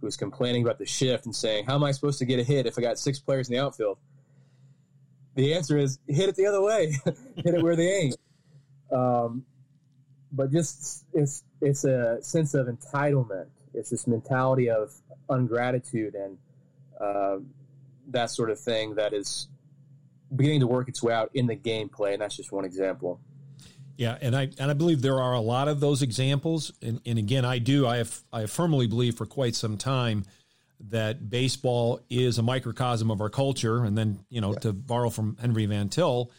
who 0.00 0.06
was 0.06 0.16
complaining 0.16 0.62
about 0.62 0.78
the 0.78 0.86
shift 0.86 1.24
and 1.24 1.34
saying, 1.34 1.64
"How 1.64 1.74
am 1.74 1.84
I 1.84 1.92
supposed 1.92 2.18
to 2.18 2.24
get 2.24 2.38
a 2.38 2.44
hit 2.44 2.66
if 2.66 2.78
I 2.78 2.82
got 2.82 2.98
six 2.98 3.18
players 3.18 3.48
in 3.48 3.56
the 3.56 3.62
outfield?" 3.62 3.98
The 5.34 5.54
answer 5.54 5.78
is 5.78 5.98
hit 6.06 6.28
it 6.28 6.36
the 6.36 6.46
other 6.46 6.60
way, 6.60 6.92
hit 7.04 7.54
it 7.54 7.62
where 7.62 7.76
they 7.76 7.88
ain't. 7.88 8.16
Um, 8.90 9.46
but 10.30 10.52
just 10.52 11.06
it's 11.14 11.44
it's 11.60 11.84
a 11.84 12.18
sense 12.22 12.54
of 12.54 12.66
entitlement. 12.66 13.46
It's 13.74 13.88
this 13.88 14.06
mentality 14.06 14.68
of 14.68 14.92
ungratitude 15.30 16.14
and 16.14 16.36
uh, 17.00 17.38
that 18.08 18.30
sort 18.30 18.50
of 18.50 18.60
thing 18.60 18.96
that 18.96 19.14
is 19.14 19.48
beginning 20.34 20.60
to 20.60 20.66
work 20.66 20.88
its 20.88 21.02
way 21.02 21.12
out 21.12 21.30
in 21.34 21.46
the 21.46 21.56
gameplay, 21.56 22.12
and 22.12 22.22
that's 22.22 22.36
just 22.36 22.52
one 22.52 22.64
example. 22.64 23.20
Yeah, 23.96 24.16
and 24.20 24.34
I 24.34 24.48
and 24.58 24.70
I 24.70 24.74
believe 24.74 25.02
there 25.02 25.20
are 25.20 25.34
a 25.34 25.40
lot 25.40 25.68
of 25.68 25.80
those 25.80 26.02
examples. 26.02 26.72
And, 26.82 27.00
and 27.04 27.18
again, 27.18 27.44
I 27.44 27.58
do 27.58 27.86
I 27.86 27.98
have 27.98 28.22
I 28.32 28.46
firmly 28.46 28.86
believe 28.86 29.16
for 29.16 29.26
quite 29.26 29.54
some 29.54 29.76
time 29.76 30.24
that 30.88 31.30
baseball 31.30 32.00
is 32.10 32.38
a 32.38 32.42
microcosm 32.42 33.10
of 33.10 33.20
our 33.20 33.28
culture. 33.28 33.84
And 33.84 33.96
then 33.96 34.24
you 34.28 34.40
know 34.40 34.54
yeah. 34.54 34.60
to 34.60 34.72
borrow 34.72 35.10
from 35.10 35.36
Henry 35.40 35.66
Van 35.66 35.88
Til, 35.88 36.30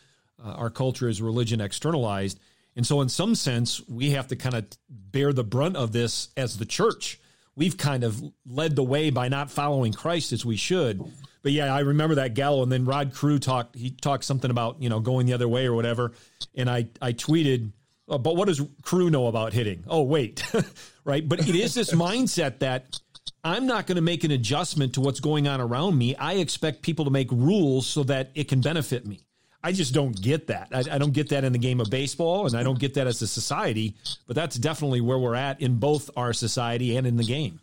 uh, 0.43 0.49
our 0.49 0.69
culture 0.69 1.07
is 1.07 1.21
religion 1.21 1.61
externalized. 1.61 2.39
And 2.75 2.85
so, 2.85 3.01
in 3.01 3.09
some 3.09 3.35
sense, 3.35 3.87
we 3.87 4.11
have 4.11 4.27
to 4.27 4.35
kind 4.35 4.55
of 4.55 4.65
bear 4.89 5.31
the 5.31 5.43
brunt 5.43 5.77
of 5.77 5.91
this 5.91 6.29
as 6.35 6.57
the 6.57 6.65
church. 6.65 7.19
We've 7.55 7.77
kind 7.77 8.03
of 8.03 8.21
led 8.47 8.75
the 8.75 8.83
way 8.83 9.11
by 9.11 9.27
not 9.27 9.51
following 9.51 9.93
Christ 9.93 10.33
as 10.33 10.43
we 10.43 10.55
should. 10.55 11.03
But 11.43 11.51
yeah, 11.51 11.75
I 11.75 11.81
remember 11.81 12.15
that 12.15 12.33
Gallo, 12.33 12.63
and 12.63 12.71
then 12.71 12.85
Rod 12.85 13.13
Carew 13.13 13.37
talked. 13.37 13.75
He 13.75 13.91
talked 13.91 14.23
something 14.23 14.49
about 14.49 14.81
you 14.81 14.89
know 14.89 15.01
going 15.01 15.27
the 15.27 15.33
other 15.33 15.47
way 15.47 15.67
or 15.67 15.73
whatever, 15.73 16.13
and 16.55 16.69
I 16.69 16.87
I 17.01 17.11
tweeted, 17.11 17.71
oh, 18.07 18.17
but 18.17 18.37
what 18.37 18.47
does 18.47 18.61
Carew 18.85 19.09
know 19.09 19.27
about 19.27 19.51
hitting? 19.51 19.83
Oh 19.87 20.03
wait, 20.03 20.41
right? 21.03 21.27
But 21.27 21.47
it 21.47 21.55
is 21.55 21.73
this 21.73 21.91
mindset 21.93 22.59
that 22.59 22.97
I'm 23.43 23.67
not 23.67 23.87
going 23.87 23.97
to 23.97 24.01
make 24.01 24.23
an 24.23 24.31
adjustment 24.31 24.93
to 24.93 25.01
what's 25.01 25.19
going 25.19 25.47
on 25.49 25.59
around 25.59 25.97
me. 25.97 26.15
I 26.15 26.35
expect 26.35 26.81
people 26.81 27.05
to 27.05 27.11
make 27.11 27.29
rules 27.29 27.85
so 27.87 28.03
that 28.03 28.31
it 28.35 28.47
can 28.47 28.61
benefit 28.61 29.05
me. 29.05 29.19
I 29.61 29.73
just 29.73 29.93
don't 29.93 30.19
get 30.19 30.47
that. 30.47 30.69
I, 30.71 30.95
I, 30.95 30.97
don't 30.97 31.13
get 31.13 31.29
that 31.29 31.45
in 31.45 31.53
the 31.53 31.57
game 31.57 31.79
of 31.79 31.89
baseball, 31.89 32.47
and 32.47 32.55
I 32.55 32.63
don't 32.63 32.79
get 32.79 32.95
that 32.95 33.07
as 33.07 33.21
a 33.21 33.27
society. 33.27 33.95
But 34.27 34.35
that's 34.35 34.57
definitely 34.57 34.99
where 35.01 35.17
we're 35.17 35.35
at 35.35 35.61
in 35.61 35.75
both 35.75 36.09
our 36.17 36.33
society 36.33 36.97
and 36.97 37.07
in 37.07 37.15
the 37.15 37.23
game 37.23 37.59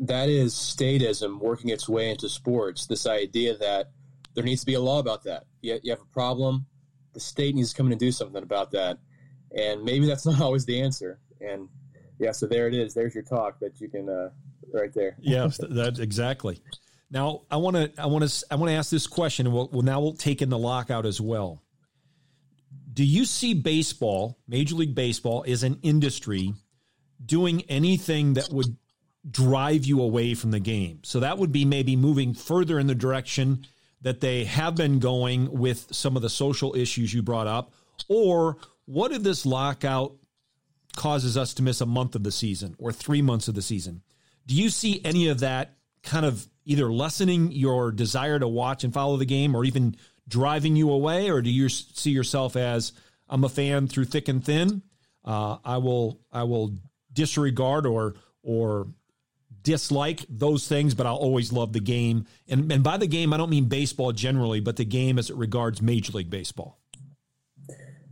that 0.00 0.28
is 0.28 0.54
statism 0.54 1.38
working 1.38 1.70
its 1.70 1.88
way 1.88 2.10
into 2.10 2.28
sports. 2.28 2.86
This 2.86 3.06
idea 3.06 3.56
that 3.58 3.90
there 4.34 4.44
needs 4.44 4.60
to 4.60 4.66
be 4.66 4.74
a 4.74 4.80
law 4.80 4.98
about 4.98 5.24
that. 5.24 5.44
You, 5.60 5.78
you 5.82 5.92
have 5.92 6.00
a 6.00 6.12
problem, 6.12 6.66
the 7.12 7.20
state 7.20 7.54
needs 7.54 7.70
to 7.70 7.76
come 7.76 7.86
in 7.86 7.92
and 7.92 8.00
do 8.00 8.10
something 8.10 8.42
about 8.42 8.70
that. 8.72 8.98
And 9.56 9.84
maybe 9.84 10.06
that's 10.06 10.26
not 10.26 10.40
always 10.40 10.64
the 10.64 10.80
answer. 10.80 11.20
And 11.40 11.68
yeah, 12.18 12.32
so 12.32 12.46
there 12.46 12.66
it 12.66 12.74
is. 12.74 12.94
There's 12.94 13.14
your 13.14 13.24
talk 13.24 13.60
that 13.60 13.80
you 13.80 13.88
can 13.88 14.08
uh, 14.08 14.30
right 14.72 14.92
there. 14.94 15.16
yes, 15.20 15.58
that 15.58 15.98
exactly. 15.98 16.62
Now 17.10 17.42
I 17.50 17.56
want 17.56 17.76
to 17.76 17.92
I 17.98 18.06
want 18.06 18.28
to 18.28 18.46
I 18.50 18.56
want 18.56 18.70
to 18.70 18.76
ask 18.76 18.90
this 18.90 19.06
question, 19.06 19.46
and 19.46 19.54
we'll, 19.54 19.68
we'll 19.72 19.82
now 19.82 20.00
we'll 20.00 20.14
take 20.14 20.42
in 20.42 20.48
the 20.48 20.58
lockout 20.58 21.06
as 21.06 21.20
well. 21.20 21.62
Do 22.92 23.04
you 23.04 23.24
see 23.24 23.54
baseball, 23.54 24.38
Major 24.46 24.74
League 24.74 24.94
Baseball, 24.94 25.44
as 25.46 25.62
an 25.62 25.78
industry 25.82 26.52
doing 27.24 27.62
anything 27.62 28.34
that 28.34 28.50
would 28.50 28.76
drive 29.28 29.84
you 29.84 30.00
away 30.00 30.34
from 30.34 30.50
the 30.50 30.60
game. 30.60 31.00
So 31.02 31.20
that 31.20 31.38
would 31.38 31.52
be 31.52 31.64
maybe 31.64 31.96
moving 31.96 32.34
further 32.34 32.78
in 32.78 32.86
the 32.86 32.94
direction 32.94 33.66
that 34.02 34.20
they 34.20 34.44
have 34.44 34.74
been 34.74 34.98
going 34.98 35.50
with 35.50 35.86
some 35.90 36.16
of 36.16 36.22
the 36.22 36.30
social 36.30 36.74
issues 36.74 37.12
you 37.12 37.22
brought 37.22 37.46
up. 37.46 37.72
Or 38.08 38.56
what 38.86 39.12
if 39.12 39.22
this 39.22 39.44
lockout 39.44 40.16
causes 40.96 41.36
us 41.36 41.54
to 41.54 41.62
miss 41.62 41.80
a 41.80 41.86
month 41.86 42.14
of 42.14 42.24
the 42.24 42.32
season 42.32 42.74
or 42.78 42.92
three 42.92 43.22
months 43.22 43.48
of 43.48 43.54
the 43.54 43.62
season? 43.62 44.02
Do 44.46 44.54
you 44.54 44.70
see 44.70 45.00
any 45.04 45.28
of 45.28 45.40
that 45.40 45.76
kind 46.02 46.24
of 46.24 46.46
either 46.64 46.90
lessening 46.90 47.52
your 47.52 47.92
desire 47.92 48.38
to 48.38 48.48
watch 48.48 48.84
and 48.84 48.94
follow 48.94 49.16
the 49.16 49.26
game 49.26 49.54
or 49.54 49.64
even 49.64 49.96
driving 50.28 50.76
you 50.76 50.90
away? 50.90 51.30
Or 51.30 51.42
do 51.42 51.50
you 51.50 51.68
see 51.68 52.10
yourself 52.10 52.56
as 52.56 52.92
I'm 53.28 53.44
a 53.44 53.48
fan 53.48 53.86
through 53.86 54.06
thick 54.06 54.28
and 54.28 54.42
thin? 54.42 54.82
Uh, 55.24 55.58
I 55.62 55.76
will 55.76 56.20
I 56.32 56.44
will 56.44 56.74
disregard 57.12 57.86
or 57.86 58.14
or 58.42 58.88
dislike 59.62 60.24
those 60.28 60.66
things, 60.68 60.94
but 60.94 61.06
I'll 61.06 61.16
always 61.16 61.52
love 61.52 61.72
the 61.72 61.80
game. 61.80 62.26
And, 62.48 62.70
and 62.72 62.82
by 62.82 62.96
the 62.96 63.06
game, 63.06 63.32
I 63.32 63.36
don't 63.36 63.50
mean 63.50 63.66
baseball 63.66 64.12
generally, 64.12 64.60
but 64.60 64.76
the 64.76 64.84
game 64.84 65.18
as 65.18 65.30
it 65.30 65.36
regards 65.36 65.82
Major 65.82 66.12
League 66.12 66.30
Baseball. 66.30 66.78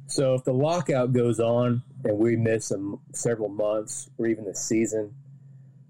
So 0.07 0.35
if 0.35 0.45
the 0.45 0.55
lockout 0.55 1.13
goes 1.13 1.39
on 1.39 1.83
and 2.05 2.19
we 2.19 2.35
miss 2.37 2.67
some 2.69 3.01
several 3.13 3.51
months 3.51 4.09
or 4.17 4.27
even 4.27 4.45
the 4.45 4.55
season, 4.55 5.15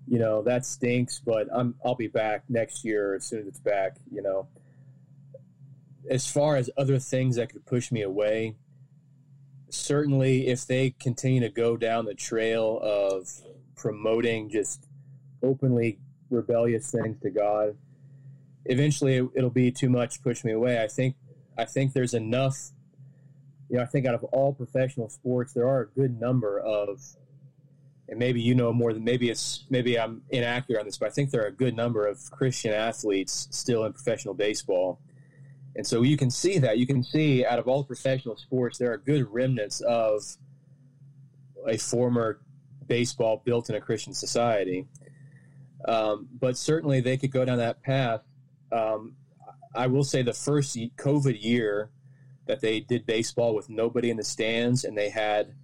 you 0.08 0.18
know 0.18 0.42
that 0.42 0.64
stinks. 0.64 1.20
But 1.24 1.46
I'm 1.52 1.76
I'll 1.84 1.94
be 1.94 2.08
back 2.08 2.42
next 2.48 2.84
year 2.84 3.14
as 3.14 3.26
soon 3.26 3.40
as 3.40 3.46
it's 3.46 3.60
back. 3.60 3.98
You 4.10 4.22
know, 4.22 4.48
as 6.10 6.28
far 6.28 6.56
as 6.56 6.68
other 6.76 6.98
things 6.98 7.36
that 7.36 7.50
could 7.50 7.64
push 7.64 7.92
me 7.92 8.02
away, 8.02 8.56
certainly 9.68 10.48
if 10.48 10.66
they 10.66 10.90
continue 10.90 11.40
to 11.40 11.48
go 11.48 11.76
down 11.76 12.04
the 12.04 12.14
trail 12.14 12.80
of 12.82 13.28
promoting 13.76 14.50
just 14.50 14.87
openly 15.42 15.98
rebellious 16.30 16.90
things 16.90 17.20
to 17.22 17.30
God, 17.30 17.76
eventually 18.64 19.16
it'll 19.34 19.50
be 19.50 19.70
too 19.70 19.88
much. 19.88 20.22
Push 20.22 20.44
me 20.44 20.52
away. 20.52 20.82
I 20.82 20.88
think. 20.88 21.16
I 21.56 21.64
think 21.64 21.92
there's 21.92 22.14
enough. 22.14 22.70
You 23.68 23.76
know, 23.76 23.82
I 23.82 23.86
think 23.86 24.06
out 24.06 24.14
of 24.14 24.24
all 24.24 24.54
professional 24.54 25.08
sports, 25.08 25.52
there 25.52 25.68
are 25.68 25.80
a 25.82 25.86
good 25.88 26.20
number 26.20 26.58
of, 26.58 27.02
and 28.08 28.18
maybe 28.18 28.40
you 28.40 28.54
know 28.54 28.72
more 28.72 28.92
than 28.92 29.04
maybe 29.04 29.28
it's 29.28 29.64
maybe 29.68 29.98
I'm 29.98 30.22
inaccurate 30.30 30.80
on 30.80 30.86
this, 30.86 30.96
but 30.96 31.08
I 31.08 31.10
think 31.10 31.30
there 31.30 31.42
are 31.42 31.48
a 31.48 31.52
good 31.52 31.76
number 31.76 32.06
of 32.06 32.30
Christian 32.30 32.72
athletes 32.72 33.48
still 33.50 33.84
in 33.84 33.92
professional 33.92 34.34
baseball. 34.34 35.00
And 35.76 35.86
so 35.86 36.02
you 36.02 36.16
can 36.16 36.30
see 36.30 36.58
that. 36.58 36.78
You 36.78 36.86
can 36.86 37.04
see 37.04 37.44
out 37.44 37.58
of 37.58 37.68
all 37.68 37.84
professional 37.84 38.36
sports, 38.36 38.78
there 38.78 38.92
are 38.92 38.96
good 38.96 39.32
remnants 39.32 39.80
of 39.80 40.36
a 41.66 41.76
former 41.76 42.40
baseball 42.86 43.42
built 43.44 43.68
in 43.68 43.76
a 43.76 43.80
Christian 43.80 44.14
society. 44.14 44.86
Um, 45.84 46.28
but 46.38 46.56
certainly 46.56 47.00
they 47.00 47.16
could 47.16 47.30
go 47.30 47.44
down 47.44 47.58
that 47.58 47.82
path. 47.82 48.22
Um, 48.72 49.14
I 49.74 49.86
will 49.86 50.04
say 50.04 50.22
the 50.22 50.32
first 50.32 50.76
COVID 50.76 51.42
year 51.42 51.90
that 52.46 52.60
they 52.60 52.80
did 52.80 53.06
baseball 53.06 53.54
with 53.54 53.68
nobody 53.68 54.10
in 54.10 54.16
the 54.16 54.24
stands 54.24 54.84
and 54.84 54.96
they 54.96 55.10
had, 55.10 55.54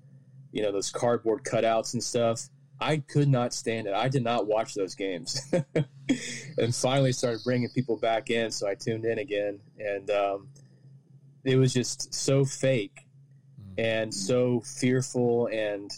you 0.52 0.62
know, 0.62 0.70
those 0.70 0.90
cardboard 0.90 1.42
cutouts 1.42 1.94
and 1.94 2.02
stuff. 2.02 2.48
I 2.80 2.98
could 2.98 3.28
not 3.28 3.54
stand 3.54 3.86
it. 3.86 3.94
I 3.94 4.08
did 4.08 4.22
not 4.22 4.46
watch 4.46 4.74
those 4.74 4.94
games, 4.94 5.40
and 6.58 6.74
finally 6.74 7.12
started 7.12 7.40
bringing 7.44 7.68
people 7.70 7.96
back 7.96 8.30
in. 8.30 8.50
So 8.50 8.68
I 8.68 8.74
tuned 8.74 9.04
in 9.04 9.18
again, 9.18 9.60
and 9.78 10.10
um, 10.10 10.48
it 11.44 11.56
was 11.56 11.72
just 11.72 12.12
so 12.12 12.44
fake 12.44 13.06
and 13.78 14.12
so 14.12 14.60
fearful 14.60 15.46
and 15.52 15.90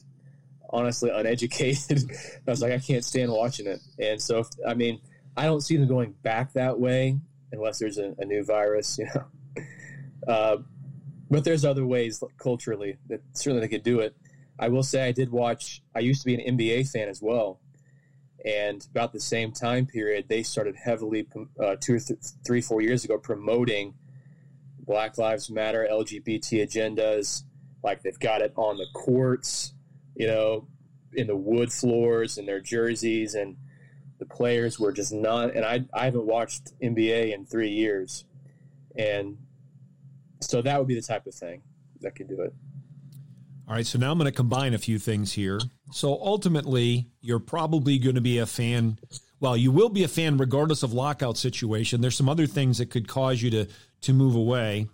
honestly 0.70 1.11
uneducated. 1.11 2.11
I 2.46 2.50
was 2.50 2.62
like, 2.62 2.72
I 2.72 2.79
can't 2.79 3.05
stand 3.05 3.31
watching 3.31 3.66
it. 3.66 3.81
And 3.98 4.20
so, 4.20 4.40
if, 4.40 4.48
I 4.66 4.74
mean, 4.74 5.00
I 5.37 5.44
don't 5.44 5.61
see 5.61 5.76
them 5.76 5.88
going 5.88 6.14
back 6.22 6.52
that 6.55 6.79
way 6.79 7.18
unless 7.52 7.79
there's 7.79 7.98
a, 7.98 8.14
a 8.18 8.24
new 8.24 8.44
virus, 8.44 8.98
you 8.98 9.07
know. 9.14 9.24
Uh, 10.26 10.57
but 11.31 11.44
there's 11.44 11.64
other 11.64 11.87
ways 11.87 12.22
culturally 12.38 12.98
that 13.09 13.20
certainly 13.33 13.61
they 13.61 13.68
could 13.68 13.83
do 13.83 14.00
it. 14.00 14.16
I 14.59 14.68
will 14.68 14.83
say 14.83 15.07
I 15.07 15.12
did 15.12 15.31
watch. 15.31 15.83
I 15.94 16.00
used 16.00 16.22
to 16.22 16.26
be 16.26 16.35
an 16.35 16.57
NBA 16.57 16.90
fan 16.90 17.09
as 17.09 17.20
well, 17.20 17.61
and 18.44 18.87
about 18.90 19.12
the 19.12 19.20
same 19.20 19.52
time 19.52 19.87
period, 19.87 20.26
they 20.29 20.42
started 20.42 20.76
heavily 20.76 21.26
uh, 21.62 21.76
two, 21.81 21.98
th- 21.98 22.20
three, 22.46 22.61
four 22.61 22.81
years 22.81 23.05
ago 23.05 23.18
promoting 23.18 23.94
Black 24.79 25.18
Lives 25.18 25.50
Matter, 25.50 25.87
LGBT 25.90 26.64
agendas. 26.64 27.42
Like 27.83 28.02
they've 28.02 28.18
got 28.18 28.40
it 28.40 28.52
on 28.57 28.79
the 28.79 28.87
courts, 28.94 29.74
you 30.16 30.26
know, 30.26 30.66
in 31.12 31.26
the 31.26 31.37
wood 31.37 31.72
floors 31.72 32.38
and 32.38 32.48
their 32.48 32.61
jerseys, 32.61 33.35
and 33.35 33.57
the 34.18 34.26
players 34.26 34.79
were 34.81 34.92
just 34.92 35.12
not. 35.12 35.55
And 35.55 35.64
I 35.64 35.85
I 35.92 36.07
haven't 36.07 36.26
watched 36.26 36.72
NBA 36.81 37.33
in 37.35 37.46
three 37.46 37.70
years, 37.70 38.24
and 38.96 39.38
so 40.40 40.62
that 40.62 40.79
would 40.79 40.88
be 40.88 40.94
the 40.94 41.02
type 41.02 41.26
of 41.26 41.35
thing 41.35 41.62
that 42.00 42.14
could 42.14 42.29
do 42.29 42.40
it. 42.42 42.52
All 43.68 43.74
right, 43.74 43.87
so 43.87 43.98
now 43.98 44.12
I'm 44.12 44.18
going 44.18 44.31
to 44.31 44.37
combine 44.37 44.74
a 44.74 44.79
few 44.79 44.98
things 44.98 45.33
here. 45.33 45.59
So 45.90 46.12
ultimately, 46.22 47.09
you're 47.20 47.40
probably 47.40 47.98
going 47.98 48.14
to 48.14 48.20
be 48.20 48.38
a 48.38 48.46
fan. 48.46 48.98
Well, 49.40 49.57
you 49.57 49.72
will 49.72 49.88
be 49.88 50.05
a 50.05 50.09
fan 50.09 50.38
regardless 50.38 50.85
of 50.85 50.92
lockout 50.92 51.37
situation. 51.37 52.00
There's 52.00 52.16
some 52.16 52.29
other 52.29 52.46
things 52.46 52.79
that 52.79 52.90
could 52.90 53.09
cause 53.09 53.42
you 53.42 53.50
to 53.50 53.66
to 54.02 54.12
move 54.12 54.37
away. 54.37 54.87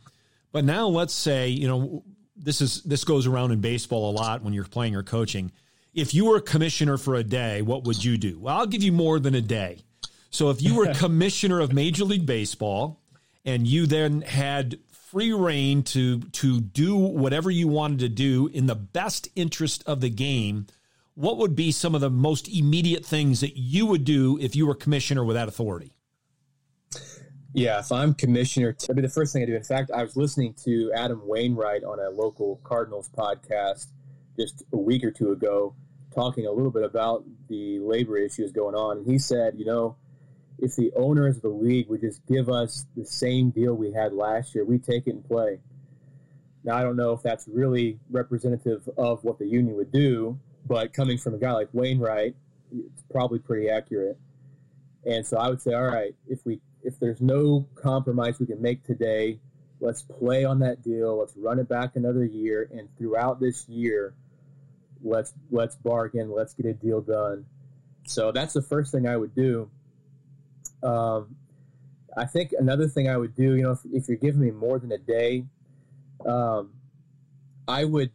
But 0.53 0.65
now 0.65 0.87
let's 0.89 1.13
say, 1.15 1.49
you 1.49 1.67
know, 1.67 2.05
this 2.43 2.61
is 2.61 2.83
this 2.83 3.05
goes 3.05 3.27
around 3.27 3.53
in 3.53 3.61
baseball 3.61 4.11
a 4.11 4.13
lot 4.13 4.43
when 4.43 4.53
you're 4.53 4.65
playing 4.65 4.97
or 4.97 5.03
coaching. 5.03 5.53
If 5.95 6.15
you 6.15 6.27
were 6.27 6.37
a 6.37 6.43
commissioner 6.43 6.97
for 6.97 7.15
a 7.15 7.25
day, 7.25 7.63
what 7.63 7.85
would 7.85 8.03
you 8.03 8.17
do? 8.17 8.39
Well, 8.39 8.57
I'll 8.57 8.67
give 8.67 8.83
you 8.83 8.93
more 8.93 9.21
than 9.21 9.35
a 9.35 9.43
day. 9.43 9.83
So 10.31 10.51
if 10.51 10.63
you 10.63 10.75
were 10.75 10.93
commissioner 10.95 11.61
of 11.61 11.73
Major 11.73 12.05
League 12.05 12.27
Baseball 12.27 13.01
and 13.45 13.67
you 13.67 13.87
then 13.87 14.23
had 14.23 14.79
free 14.91 15.33
rein 15.33 15.83
to 15.83 16.21
to 16.21 16.61
do 16.61 16.97
whatever 16.97 17.51
you 17.51 17.69
wanted 17.69 17.99
to 18.01 18.09
do 18.09 18.49
in 18.49 18.67
the 18.67 18.75
best 18.75 19.29
interest 19.37 19.85
of 19.87 20.01
the 20.01 20.11
game, 20.11 20.67
what 21.15 21.37
would 21.37 21.55
be 21.55 21.71
some 21.71 21.95
of 21.95 22.01
the 22.01 22.11
most 22.11 22.49
immediate 22.49 23.05
things 23.05 23.41
that 23.41 23.57
you 23.57 23.87
would 23.87 24.05
do 24.05 24.39
if 24.41 24.57
you 24.57 24.67
were 24.67 24.75
commissioner 24.75 25.25
with 25.25 25.37
that 25.37 25.49
authority? 25.49 25.93
Yeah, 27.55 27.81
if 27.81 27.93
I'm 27.93 28.15
commissioner, 28.15 28.73
that'd 28.73 28.97
be 28.97 29.03
the 29.03 29.11
first 29.11 29.35
thing 29.35 29.43
I 29.43 29.47
do. 29.47 29.55
In 29.55 29.63
fact, 29.63 29.91
I 29.91 30.03
was 30.03 30.17
listening 30.17 30.55
to 30.65 30.91
Adam 30.95 31.21
Wainwright 31.27 31.85
on 31.85 32.01
a 32.01 32.09
local 32.09 32.61
Cardinals 32.65 33.11
podcast 33.11 33.89
just 34.39 34.65
a 34.73 34.79
week 34.79 35.05
or 35.05 35.11
two 35.11 35.33
ago, 35.33 35.75
talking 36.15 36.47
a 36.47 36.51
little 36.51 36.71
bit 36.71 36.83
about 36.83 37.25
the 37.49 37.79
labor 37.81 38.17
issues 38.17 38.53
going 38.53 38.75
on. 38.75 38.99
And 38.99 39.07
he 39.07 39.19
said, 39.19 39.57
you 39.59 39.67
know, 39.67 39.97
if 40.59 40.77
the 40.77 40.93
owners 40.97 41.37
of 41.37 41.43
the 41.43 41.49
league 41.49 41.89
would 41.89 42.01
just 42.01 42.25
give 42.27 42.49
us 42.49 42.87
the 42.97 43.05
same 43.05 43.51
deal 43.51 43.75
we 43.75 43.93
had 43.93 44.15
last 44.15 44.55
year, 44.55 44.65
we 44.65 44.79
take 44.79 45.07
it 45.07 45.11
and 45.11 45.25
play. 45.25 45.59
Now, 46.65 46.77
I 46.77 46.83
don't 46.83 46.97
know 46.97 47.13
if 47.13 47.23
that's 47.23 47.47
really 47.49 47.99
representative 48.11 48.89
of 48.97 49.25
what 49.25 49.39
the 49.39 49.47
union 49.47 49.77
would 49.77 49.93
do, 49.93 50.39
but 50.67 50.95
coming 50.95 51.19
from 51.19 51.35
a 51.35 51.39
guy 51.39 51.53
like 51.53 51.69
Wainwright, 51.75 52.35
it's 52.75 53.03
probably 53.11 53.41
pretty 53.41 53.69
accurate. 53.69 54.17
And 55.05 55.27
so 55.27 55.37
I 55.37 55.51
would 55.51 55.61
say, 55.61 55.75
all 55.75 55.89
right, 55.89 56.15
if 56.29 56.47
we 56.47 56.61
if 56.85 56.99
there's 56.99 57.21
no 57.21 57.67
compromise 57.75 58.39
we 58.39 58.47
can 58.47 58.61
make 58.61 58.85
today, 58.85 59.39
let's 59.81 60.03
play 60.03 60.45
on 60.45 60.61
that 60.61 60.83
deal. 60.83 61.19
Let's 61.19 61.37
run 61.37 61.59
it 61.59 61.69
back 61.69 61.97
another 61.97 62.25
year, 62.25 62.69
and 62.73 62.89
throughout 62.97 63.41
this 63.41 63.69
year, 63.69 64.15
let's 65.03 65.33
let's 65.51 65.77
bargain. 65.77 66.33
Let's 66.33 66.55
get 66.55 66.67
a 66.67 66.75
deal 66.75 67.01
done. 67.01 67.47
So 68.07 68.33
that's 68.33 68.55
the 68.55 68.63
first 68.63 68.93
thing 68.93 69.07
I 69.07 69.17
would 69.17 69.35
do. 69.35 69.71
Um, 70.83 71.37
I 72.17 72.27
think 72.27 72.53
another 72.59 72.89
thing 72.89 73.09
I 73.09 73.17
would 73.17 73.35
do, 73.35 73.55
you 73.55 73.63
know, 73.63 73.73
if, 73.73 73.81
if 73.93 74.09
you're 74.09 74.17
giving 74.17 74.41
me 74.41 74.51
more 74.51 74.79
than 74.79 74.93
a 74.93 74.99
day, 74.99 75.45
um, 76.27 76.71
I 77.69 77.85
would. 77.85 78.11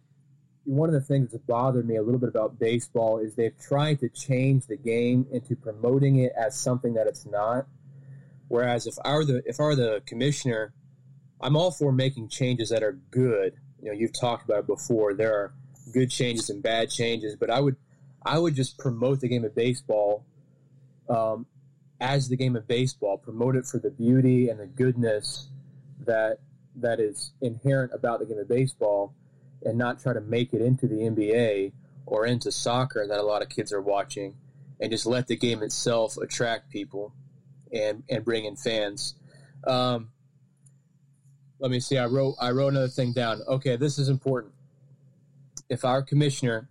One 0.65 0.89
of 0.89 0.93
the 0.93 1.01
things 1.01 1.31
that 1.31 1.47
bothered 1.47 1.87
me 1.87 1.95
a 1.95 2.01
little 2.01 2.19
bit 2.19 2.27
about 2.27 2.59
baseball 2.59 3.19
is 3.19 3.35
they've 3.35 3.57
tried 3.57 4.01
to 4.01 4.09
change 4.09 4.67
the 4.67 4.75
game 4.75 5.25
into 5.31 5.55
promoting 5.55 6.17
it 6.17 6.33
as 6.37 6.59
something 6.59 6.95
that 6.95 7.07
it's 7.07 7.25
not. 7.25 7.67
Whereas 8.47 8.87
if 8.87 8.95
I 9.03 9.13
were 9.13 9.25
the 9.25 9.43
if 9.45 9.59
I 9.59 9.63
were 9.63 9.75
the 9.75 10.01
commissioner, 10.05 10.73
I'm 11.41 11.55
all 11.55 11.71
for 11.71 11.91
making 11.91 12.29
changes 12.29 12.69
that 12.69 12.83
are 12.83 12.93
good. 13.11 13.55
You 13.81 13.89
know, 13.89 13.93
you've 13.93 14.17
talked 14.17 14.45
about 14.45 14.59
it 14.59 14.67
before. 14.67 15.13
There 15.13 15.33
are 15.33 15.53
good 15.93 16.09
changes 16.09 16.49
and 16.49 16.63
bad 16.63 16.89
changes, 16.89 17.35
but 17.35 17.49
I 17.49 17.59
would 17.59 17.75
I 18.25 18.39
would 18.39 18.55
just 18.55 18.77
promote 18.77 19.21
the 19.21 19.27
game 19.27 19.43
of 19.43 19.53
baseball 19.53 20.25
um, 21.09 21.45
as 21.99 22.29
the 22.29 22.37
game 22.37 22.55
of 22.55 22.67
baseball. 22.67 23.17
Promote 23.17 23.55
it 23.55 23.65
for 23.65 23.79
the 23.79 23.91
beauty 23.91 24.49
and 24.49 24.59
the 24.59 24.65
goodness 24.65 25.49
that 26.05 26.39
that 26.75 26.99
is 26.99 27.33
inherent 27.41 27.91
about 27.93 28.19
the 28.19 28.25
game 28.25 28.37
of 28.37 28.47
baseball, 28.47 29.13
and 29.63 29.77
not 29.77 29.99
try 29.99 30.13
to 30.13 30.21
make 30.21 30.53
it 30.53 30.61
into 30.61 30.87
the 30.87 30.95
NBA 30.95 31.73
or 32.05 32.25
into 32.25 32.51
soccer 32.51 33.05
that 33.05 33.19
a 33.19 33.23
lot 33.23 33.41
of 33.41 33.49
kids 33.49 33.73
are 33.73 33.81
watching, 33.81 34.35
and 34.79 34.91
just 34.91 35.05
let 35.05 35.27
the 35.27 35.35
game 35.35 35.61
itself 35.61 36.15
attract 36.17 36.69
people 36.69 37.13
and 37.73 38.03
and 38.09 38.23
bring 38.23 38.45
in 38.45 38.55
fans. 38.55 39.15
Um, 39.65 40.09
let 41.59 41.71
me 41.71 41.79
see. 41.79 41.97
I 41.97 42.05
wrote 42.05 42.35
I 42.39 42.51
wrote 42.51 42.69
another 42.69 42.87
thing 42.87 43.13
down. 43.13 43.41
Okay, 43.47 43.75
this 43.75 43.97
is 43.97 44.09
important. 44.09 44.53
If 45.69 45.83
our 45.83 46.01
commissioner, 46.01 46.69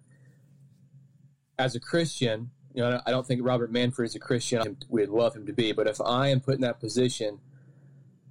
as 1.58 1.74
a 1.74 1.80
Christian, 1.80 2.50
you 2.72 2.82
know, 2.82 3.00
I 3.06 3.10
don't 3.10 3.26
think 3.26 3.40
Robert 3.44 3.72
Manfred 3.72 4.08
is 4.08 4.14
a 4.14 4.18
Christian. 4.18 4.76
We'd 4.88 5.08
love 5.08 5.34
him 5.34 5.46
to 5.46 5.52
be, 5.52 5.72
but 5.72 5.86
if 5.86 6.00
I 6.00 6.28
am 6.28 6.40
put 6.40 6.54
in 6.54 6.60
that 6.62 6.80
position, 6.80 7.40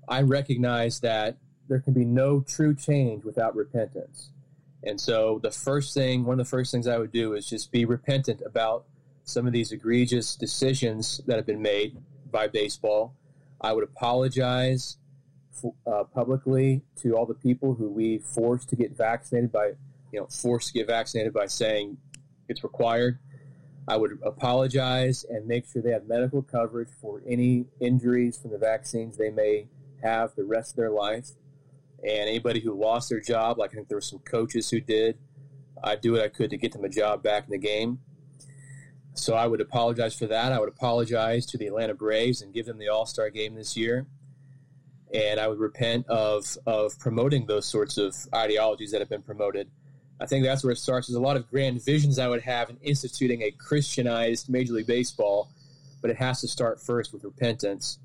I 0.07 0.21
recognize 0.21 0.99
that 1.01 1.37
there 1.67 1.79
can 1.79 1.93
be 1.93 2.05
no 2.05 2.41
true 2.41 2.75
change 2.75 3.23
without 3.23 3.55
repentance. 3.55 4.29
And 4.83 5.01
so, 5.01 5.39
the 5.41 5.51
first 5.51 5.93
thing, 5.93 6.25
one 6.25 6.39
of 6.39 6.45
the 6.45 6.49
first 6.49 6.71
things 6.71 6.87
I 6.87 6.99
would 6.99 7.11
do 7.11 7.33
is 7.33 7.49
just 7.49 7.71
be 7.71 7.85
repentant 7.85 8.41
about 8.45 8.85
some 9.23 9.47
of 9.47 9.53
these 9.53 9.71
egregious 9.71 10.35
decisions 10.35 11.19
that 11.25 11.37
have 11.37 11.45
been 11.47 11.61
made 11.61 11.97
by 12.35 12.49
baseball. 12.49 13.15
I 13.61 13.71
would 13.71 13.85
apologize 13.85 14.97
uh, 15.87 16.03
publicly 16.03 16.81
to 16.97 17.15
all 17.15 17.25
the 17.25 17.33
people 17.33 17.75
who 17.75 17.89
we 17.89 18.17
forced 18.17 18.67
to 18.71 18.75
get 18.75 18.91
vaccinated 18.97 19.53
by, 19.53 19.67
you 20.11 20.19
know, 20.19 20.27
forced 20.27 20.67
to 20.67 20.73
get 20.73 20.87
vaccinated 20.87 21.31
by 21.33 21.45
saying 21.45 21.95
it's 22.49 22.61
required. 22.61 23.19
I 23.87 23.95
would 23.95 24.19
apologize 24.21 25.23
and 25.29 25.47
make 25.47 25.65
sure 25.65 25.81
they 25.81 25.91
have 25.91 26.07
medical 26.09 26.41
coverage 26.41 26.89
for 26.99 27.21
any 27.25 27.67
injuries 27.79 28.37
from 28.37 28.51
the 28.51 28.57
vaccines 28.57 29.15
they 29.15 29.29
may 29.29 29.67
have 30.03 30.35
the 30.35 30.43
rest 30.43 30.71
of 30.71 30.75
their 30.75 30.91
life. 30.91 31.29
And 32.03 32.27
anybody 32.29 32.59
who 32.59 32.73
lost 32.73 33.07
their 33.09 33.21
job, 33.21 33.59
like 33.59 33.71
I 33.71 33.75
think 33.75 33.87
there 33.87 33.97
were 33.97 34.01
some 34.01 34.19
coaches 34.19 34.69
who 34.69 34.81
did, 34.81 35.17
I'd 35.81 36.01
do 36.01 36.11
what 36.11 36.21
I 36.21 36.27
could 36.27 36.49
to 36.49 36.57
get 36.57 36.73
them 36.73 36.83
a 36.83 36.89
job 36.89 37.23
back 37.23 37.45
in 37.45 37.51
the 37.51 37.57
game. 37.57 37.99
So 39.15 39.33
I 39.33 39.47
would 39.47 39.61
apologize 39.61 40.13
for 40.13 40.27
that. 40.27 40.51
I 40.51 40.59
would 40.59 40.69
apologize 40.69 41.45
to 41.47 41.57
the 41.57 41.67
Atlanta 41.67 41.93
Braves 41.93 42.41
and 42.41 42.53
give 42.53 42.65
them 42.65 42.77
the 42.77 42.89
All 42.89 43.05
Star 43.05 43.29
game 43.29 43.55
this 43.55 43.77
year. 43.77 44.05
And 45.13 45.39
I 45.39 45.47
would 45.47 45.59
repent 45.59 46.07
of 46.07 46.57
of 46.65 46.97
promoting 46.99 47.45
those 47.45 47.65
sorts 47.65 47.97
of 47.97 48.15
ideologies 48.33 48.91
that 48.91 48.99
have 48.99 49.09
been 49.09 49.21
promoted. 49.21 49.69
I 50.19 50.25
think 50.25 50.45
that's 50.45 50.63
where 50.63 50.71
it 50.71 50.77
starts. 50.77 51.07
There's 51.07 51.17
a 51.17 51.21
lot 51.21 51.37
of 51.37 51.49
grand 51.49 51.83
visions 51.83 52.19
I 52.19 52.27
would 52.27 52.41
have 52.41 52.69
in 52.69 52.77
instituting 52.81 53.41
a 53.41 53.51
Christianized 53.51 54.49
Major 54.49 54.73
League 54.73 54.87
Baseball, 54.87 55.49
but 56.01 56.09
it 56.09 56.17
has 56.17 56.41
to 56.41 56.47
start 56.47 56.81
first 56.81 57.13
with 57.13 57.23
repentance. 57.23 57.99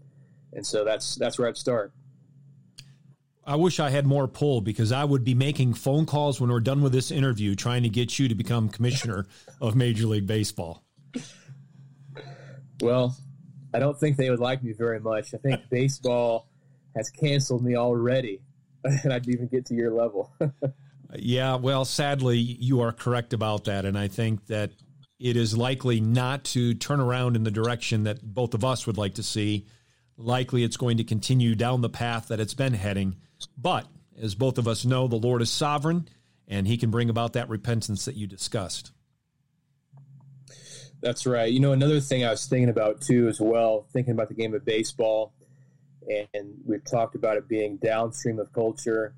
And 0.53 0.67
so 0.67 0.85
that's 0.85 1.17
that's 1.17 1.39
where 1.39 1.49
I'd 1.49 1.57
start. 1.57 1.93
I 3.45 3.57
wish 3.57 3.81
I 3.81 3.91
had 3.91 4.07
more 4.07 4.29
pull 4.29 4.61
because 4.61 4.93
I 4.93 5.05
would 5.05 5.25
be 5.25 5.35
making 5.35 5.75
phone 5.75 6.07
calls 6.07 6.41
when 6.41 6.51
we're 6.51 6.61
done 6.61 6.83
with 6.83 6.93
this 6.93 7.11
interview, 7.11 7.55
trying 7.55 7.83
to 7.83 7.89
get 7.89 8.19
you 8.19 8.29
to 8.29 8.35
become 8.35 8.69
commissioner 8.69 9.27
of 9.61 9.75
Major 9.75 10.07
League 10.07 10.27
Baseball. 10.27 10.85
Well, 12.81 13.17
I 13.75 13.79
don't 13.79 13.99
think 13.99 14.17
they 14.17 14.31
would 14.31 14.41
like 14.41 14.63
me 14.63 14.73
very 14.73 15.01
much. 15.01 15.35
I 15.35 15.39
think 15.39 15.69
baseball 15.71 16.49
has 16.97 17.11
canceled 17.11 17.65
me 17.65 17.77
already, 17.77 18.41
and 18.85 19.13
I'd 19.13 19.29
even 19.29 19.47
get 19.47 19.67
to 19.67 19.75
your 19.75 19.93
level. 19.93 20.33
yeah, 21.15 21.57
well, 21.57 21.85
sadly, 21.85 22.39
you 22.39 22.81
are 22.81 22.93
correct 22.93 23.33
about 23.33 23.65
that, 23.65 23.85
and 23.85 23.99
I 23.99 24.09
think 24.09 24.47
that 24.47 24.73
it 25.19 25.37
is 25.37 25.57
likely 25.57 26.01
not 26.01 26.45
to 26.45 26.75
turn 26.75 26.99
around 26.99 27.37
in 27.37 27.45
the 27.45 27.51
direction 27.51 28.05
that 28.05 28.23
both 28.23 28.55
of 28.55 28.65
us 28.65 28.87
would 28.87 28.97
like 28.97 29.15
to 29.15 29.23
see. 29.23 29.67
Likely, 30.17 30.65
it's 30.65 30.79
going 30.79 30.97
to 30.97 31.05
continue 31.05 31.55
down 31.55 31.83
the 31.83 31.91
path 31.91 32.29
that 32.29 32.41
it's 32.41 32.55
been 32.55 32.75
heading. 32.75 33.17
But 33.57 33.87
as 34.21 34.35
both 34.35 34.59
of 34.59 34.67
us 34.67 34.85
know, 34.85 35.09
the 35.09 35.17
Lord 35.17 35.43
is 35.43 35.51
sovereign, 35.51 36.09
and 36.49 36.67
He 36.67 36.79
can 36.79 36.91
bring 36.91 37.11
about 37.11 37.35
that 37.35 37.51
repentance 37.51 38.07
that 38.07 38.17
you 38.17 38.27
discussed. 38.27 38.93
That's 41.03 41.27
right. 41.27 41.51
You 41.51 41.61
know, 41.61 41.73
another 41.73 42.01
thing 42.01 42.25
I 42.25 42.31
was 42.31 42.47
thinking 42.47 42.69
about 42.69 43.01
too, 43.01 43.29
as 43.29 43.41
well, 43.41 43.87
thinking 43.93 44.13
about 44.13 44.29
the 44.29 44.35
game 44.35 44.55
of 44.55 44.65
baseball, 44.65 45.33
and 46.09 46.55
we've 46.67 46.85
talked 46.85 47.15
about 47.15 47.37
it 47.37 47.49
being 47.49 47.77
downstream 47.79 48.39
of 48.39 48.53
culture. 48.53 49.15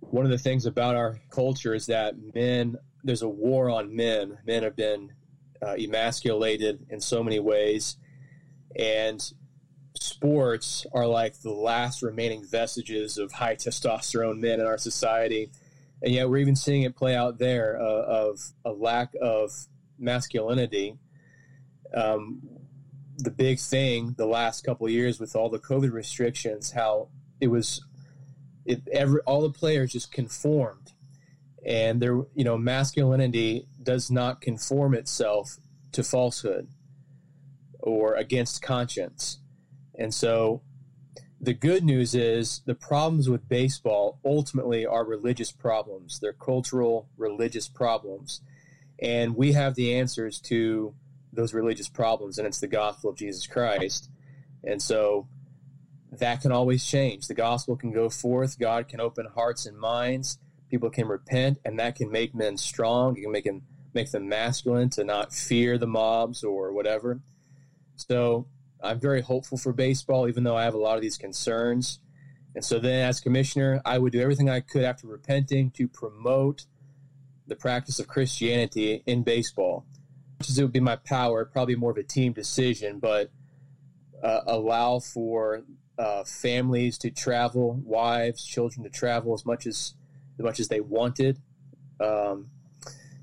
One 0.00 0.24
of 0.24 0.30
the 0.30 0.38
things 0.38 0.66
about 0.66 0.94
our 0.94 1.18
culture 1.30 1.74
is 1.74 1.86
that 1.86 2.14
men 2.34 2.76
there's 3.04 3.22
a 3.22 3.28
war 3.28 3.70
on 3.70 3.94
men. 3.94 4.38
Men 4.46 4.62
have 4.62 4.74
been 4.74 5.12
uh, 5.62 5.74
emasculated 5.74 6.86
in 6.88 7.00
so 7.00 7.22
many 7.22 7.38
ways, 7.38 7.96
and 8.74 9.22
sports 9.94 10.86
are 10.92 11.06
like 11.06 11.40
the 11.40 11.52
last 11.52 12.02
remaining 12.02 12.44
vestiges 12.44 13.18
of 13.18 13.32
high 13.32 13.54
testosterone 13.54 14.38
men 14.38 14.58
in 14.58 14.66
our 14.66 14.78
society. 14.78 15.50
And 16.02 16.12
yet, 16.12 16.28
we're 16.28 16.38
even 16.38 16.56
seeing 16.56 16.82
it 16.82 16.96
play 16.96 17.14
out 17.14 17.38
there 17.38 17.78
uh, 17.80 17.84
of 17.84 18.40
a 18.64 18.72
lack 18.72 19.12
of 19.20 19.52
masculinity. 19.98 20.96
Um, 21.94 22.42
the 23.18 23.30
big 23.30 23.60
thing 23.60 24.14
the 24.18 24.26
last 24.26 24.64
couple 24.64 24.88
years 24.88 25.20
with 25.20 25.36
all 25.36 25.48
the 25.48 25.58
COVID 25.58 25.92
restrictions, 25.92 26.72
how 26.72 27.08
it 27.40 27.48
was, 27.48 27.84
it 28.64 28.82
every 28.92 29.20
all 29.20 29.42
the 29.42 29.50
players 29.50 29.92
just 29.92 30.12
conformed, 30.12 30.92
and 31.64 32.00
there, 32.00 32.22
you 32.34 32.44
know, 32.44 32.58
masculinity 32.58 33.68
does 33.82 34.10
not 34.10 34.40
conform 34.40 34.94
itself 34.94 35.58
to 35.92 36.02
falsehood 36.02 36.68
or 37.78 38.14
against 38.14 38.62
conscience, 38.62 39.38
and 39.96 40.12
so 40.12 40.62
the 41.44 41.52
good 41.52 41.84
news 41.84 42.14
is 42.14 42.62
the 42.64 42.74
problems 42.74 43.28
with 43.28 43.50
baseball 43.50 44.18
ultimately 44.24 44.86
are 44.86 45.04
religious 45.04 45.52
problems. 45.52 46.18
They're 46.18 46.32
cultural, 46.32 47.10
religious 47.18 47.68
problems. 47.68 48.40
And 49.04 49.36
we 49.36 49.52
have 49.52 49.74
the 49.74 49.96
answers 49.96 50.40
to 50.42 50.94
those 51.30 51.52
religious 51.52 51.90
problems, 51.90 52.38
and 52.38 52.46
it's 52.46 52.60
the 52.60 52.66
gospel 52.66 53.10
of 53.10 53.16
Jesus 53.16 53.46
Christ. 53.46 54.08
And 54.64 54.80
so 54.80 55.28
that 56.10 56.40
can 56.40 56.52
always 56.52 56.86
change. 56.86 57.26
The 57.26 57.34
gospel 57.34 57.76
can 57.76 57.92
go 57.92 58.08
forth, 58.08 58.58
God 58.58 58.88
can 58.88 59.00
open 59.00 59.26
hearts 59.34 59.66
and 59.66 59.78
minds, 59.78 60.38
people 60.70 60.88
can 60.88 61.06
repent, 61.06 61.58
and 61.66 61.78
that 61.78 61.96
can 61.96 62.10
make 62.10 62.34
men 62.34 62.56
strong. 62.56 63.18
It 63.18 63.22
can 63.22 63.32
make 63.32 63.44
them 63.44 63.62
make 63.92 64.10
them 64.10 64.26
masculine 64.26 64.88
to 64.90 65.04
not 65.04 65.34
fear 65.34 65.76
the 65.76 65.86
mobs 65.86 66.42
or 66.42 66.72
whatever. 66.72 67.20
So 67.96 68.46
I'm 68.82 68.98
very 68.98 69.20
hopeful 69.20 69.58
for 69.58 69.74
baseball, 69.74 70.28
even 70.28 70.44
though 70.44 70.56
I 70.56 70.64
have 70.64 70.74
a 70.74 70.78
lot 70.78 70.96
of 70.96 71.02
these 71.02 71.18
concerns. 71.18 72.00
And 72.54 72.64
so 72.64 72.78
then, 72.78 73.06
as 73.06 73.20
commissioner, 73.20 73.82
I 73.84 73.98
would 73.98 74.12
do 74.12 74.20
everything 74.20 74.48
I 74.48 74.60
could 74.60 74.82
after 74.82 75.06
repenting 75.06 75.72
to 75.72 75.88
promote 75.88 76.64
the 77.46 77.56
practice 77.56 77.98
of 77.98 78.08
Christianity 78.08 79.02
in 79.06 79.22
baseball. 79.22 79.86
Which 80.38 80.50
is, 80.50 80.58
it 80.58 80.62
would 80.62 80.72
be 80.72 80.80
my 80.80 80.96
power, 80.96 81.44
probably 81.44 81.76
more 81.76 81.90
of 81.90 81.96
a 81.96 82.02
team 82.02 82.32
decision, 82.32 82.98
but 82.98 83.30
uh, 84.22 84.40
allow 84.46 84.98
for 84.98 85.62
uh, 85.98 86.24
families 86.24 86.98
to 86.98 87.10
travel, 87.10 87.80
wives, 87.84 88.44
children 88.44 88.82
to 88.84 88.90
travel 88.90 89.34
as 89.34 89.46
much 89.46 89.66
as 89.66 89.94
as 90.36 90.44
much 90.44 90.58
as 90.58 90.66
they 90.68 90.80
wanted, 90.80 91.38
um, 92.00 92.50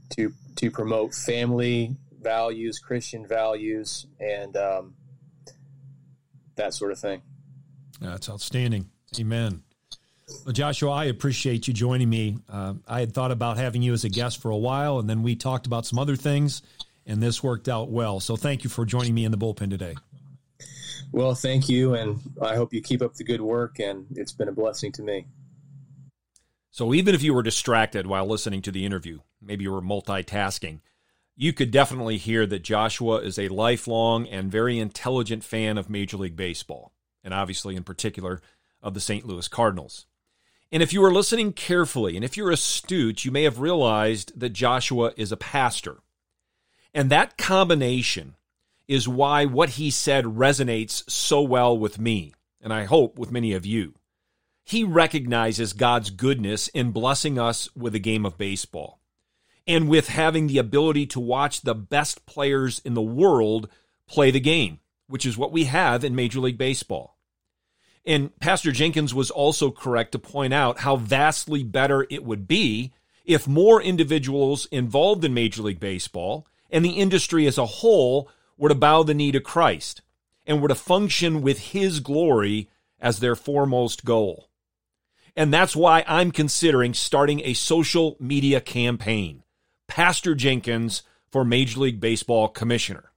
to 0.09 0.33
to 0.55 0.71
promote 0.71 1.13
family 1.13 1.97
values, 2.21 2.79
Christian 2.79 3.27
values, 3.27 4.07
and 4.19 4.55
um, 4.55 4.95
that 6.55 6.73
sort 6.73 6.91
of 6.91 6.99
thing. 6.99 7.21
That's 7.99 8.29
outstanding. 8.29 8.89
Amen. 9.19 9.63
Well, 10.45 10.53
Joshua, 10.53 10.91
I 10.91 11.05
appreciate 11.05 11.67
you 11.67 11.73
joining 11.73 12.09
me. 12.09 12.37
Uh, 12.49 12.73
I 12.87 12.99
had 12.99 13.13
thought 13.13 13.31
about 13.31 13.57
having 13.57 13.81
you 13.81 13.93
as 13.93 14.03
a 14.03 14.09
guest 14.09 14.41
for 14.41 14.51
a 14.51 14.57
while, 14.57 14.99
and 14.99 15.09
then 15.09 15.23
we 15.23 15.35
talked 15.35 15.65
about 15.65 15.85
some 15.85 15.99
other 15.99 16.15
things, 16.15 16.61
and 17.05 17.21
this 17.21 17.43
worked 17.43 17.69
out 17.69 17.89
well. 17.89 18.19
So 18.19 18.35
thank 18.35 18.63
you 18.63 18.69
for 18.69 18.85
joining 18.85 19.13
me 19.13 19.25
in 19.25 19.31
the 19.31 19.37
bullpen 19.37 19.69
today. 19.69 19.95
Well, 21.11 21.35
thank 21.35 21.67
you, 21.67 21.93
and 21.93 22.19
I 22.41 22.55
hope 22.55 22.73
you 22.73 22.81
keep 22.81 23.01
up 23.01 23.15
the 23.15 23.23
good 23.23 23.41
work, 23.41 23.79
and 23.79 24.05
it's 24.15 24.31
been 24.31 24.47
a 24.47 24.53
blessing 24.53 24.91
to 24.93 25.03
me. 25.03 25.27
So 26.71 26.93
even 26.93 27.13
if 27.13 27.21
you 27.21 27.33
were 27.33 27.43
distracted 27.43 28.07
while 28.07 28.25
listening 28.25 28.61
to 28.63 28.71
the 28.71 28.85
interview, 28.85 29.19
maybe 29.41 29.65
you 29.65 29.71
were 29.71 29.81
multitasking, 29.81 30.79
you 31.35 31.51
could 31.53 31.69
definitely 31.69 32.17
hear 32.17 32.45
that 32.45 32.63
Joshua 32.63 33.17
is 33.17 33.37
a 33.37 33.49
lifelong 33.49 34.27
and 34.27 34.51
very 34.51 34.79
intelligent 34.79 35.43
fan 35.43 35.77
of 35.77 35.89
Major 35.89 36.17
League 36.17 36.35
Baseball, 36.37 36.93
and 37.23 37.33
obviously, 37.33 37.75
in 37.75 37.83
particular, 37.83 38.41
of 38.81 38.93
the 38.93 38.99
St. 39.01 39.25
Louis 39.25 39.47
Cardinals. 39.47 40.05
And 40.71 40.81
if 40.81 40.93
you 40.93 41.01
were 41.01 41.13
listening 41.13 41.51
carefully, 41.51 42.15
and 42.15 42.23
if 42.23 42.37
you're 42.37 42.51
astute, 42.51 43.25
you 43.25 43.31
may 43.31 43.43
have 43.43 43.59
realized 43.59 44.39
that 44.39 44.49
Joshua 44.51 45.11
is 45.17 45.31
a 45.31 45.37
pastor. 45.37 45.97
And 46.93 47.09
that 47.09 47.37
combination 47.37 48.35
is 48.87 49.07
why 49.07 49.45
what 49.45 49.71
he 49.71 49.91
said 49.91 50.25
resonates 50.25 51.09
so 51.09 51.41
well 51.41 51.77
with 51.77 51.99
me, 51.99 52.33
and 52.61 52.73
I 52.73 52.85
hope 52.85 53.19
with 53.19 53.31
many 53.31 53.53
of 53.53 53.65
you. 53.65 53.95
He 54.63 54.83
recognizes 54.83 55.73
God's 55.73 56.09
goodness 56.09 56.67
in 56.69 56.91
blessing 56.91 57.37
us 57.37 57.73
with 57.75 57.95
a 57.95 57.99
game 57.99 58.25
of 58.25 58.37
baseball 58.37 59.01
and 59.67 59.89
with 59.89 60.07
having 60.07 60.47
the 60.47 60.57
ability 60.57 61.05
to 61.07 61.19
watch 61.19 61.61
the 61.61 61.75
best 61.75 62.25
players 62.25 62.79
in 62.85 62.93
the 62.93 63.01
world 63.01 63.69
play 64.07 64.31
the 64.31 64.39
game, 64.39 64.79
which 65.07 65.25
is 65.25 65.37
what 65.37 65.51
we 65.51 65.65
have 65.65 66.03
in 66.03 66.15
Major 66.15 66.39
League 66.39 66.57
Baseball. 66.57 67.10
And 68.05 68.37
Pastor 68.39 68.71
Jenkins 68.71 69.13
was 69.13 69.29
also 69.29 69.69
correct 69.69 70.13
to 70.13 70.19
point 70.19 70.53
out 70.53 70.79
how 70.79 70.95
vastly 70.95 71.63
better 71.63 72.07
it 72.09 72.23
would 72.23 72.47
be 72.47 72.91
if 73.25 73.47
more 73.47 73.81
individuals 73.81 74.65
involved 74.67 75.23
in 75.23 75.33
Major 75.33 75.61
League 75.61 75.79
Baseball 75.79 76.47
and 76.71 76.83
the 76.83 76.91
industry 76.91 77.45
as 77.45 77.57
a 77.57 77.65
whole 77.65 78.29
were 78.57 78.69
to 78.69 78.75
bow 78.75 79.03
the 79.03 79.13
knee 79.13 79.31
to 79.31 79.39
Christ 79.39 80.01
and 80.45 80.61
were 80.61 80.67
to 80.67 80.75
function 80.75 81.41
with 81.41 81.59
His 81.59 81.99
glory 81.99 82.69
as 82.99 83.19
their 83.19 83.35
foremost 83.35 84.05
goal. 84.05 84.49
And 85.35 85.53
that's 85.53 85.75
why 85.75 86.03
I'm 86.07 86.31
considering 86.31 86.93
starting 86.93 87.41
a 87.41 87.53
social 87.53 88.17
media 88.19 88.59
campaign 88.59 89.43
Pastor 89.87 90.35
Jenkins 90.35 91.03
for 91.29 91.43
Major 91.45 91.81
League 91.81 91.99
Baseball 91.99 92.47
Commissioner. 92.47 93.10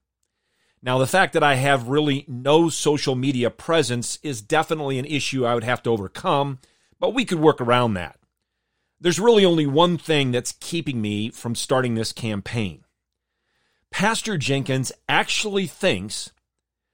Now, 0.85 0.99
the 0.99 1.07
fact 1.07 1.33
that 1.33 1.43
I 1.43 1.55
have 1.55 1.89
really 1.89 2.27
no 2.29 2.69
social 2.69 3.15
media 3.15 3.49
presence 3.49 4.19
is 4.23 4.43
definitely 4.43 4.99
an 4.99 5.07
issue 5.07 5.47
I 5.47 5.55
would 5.55 5.65
have 5.65 5.83
to 5.85 5.91
overcome, 5.91 6.59
but 7.01 7.15
we 7.15 7.25
could 7.25 7.41
work 7.41 7.59
around 7.59 7.95
that. 7.95 8.19
There's 9.01 9.19
really 9.19 9.47
only 9.47 9.67
one 9.67 9.97
thing 9.97 10.31
that's 10.31 10.53
keeping 10.53 11.01
me 11.01 11.31
from 11.31 11.55
starting 11.55 11.95
this 11.95 12.13
campaign. 12.13 12.85
Pastor 13.91 14.37
Jenkins 14.37 14.93
actually 15.09 15.67
thinks 15.67 16.33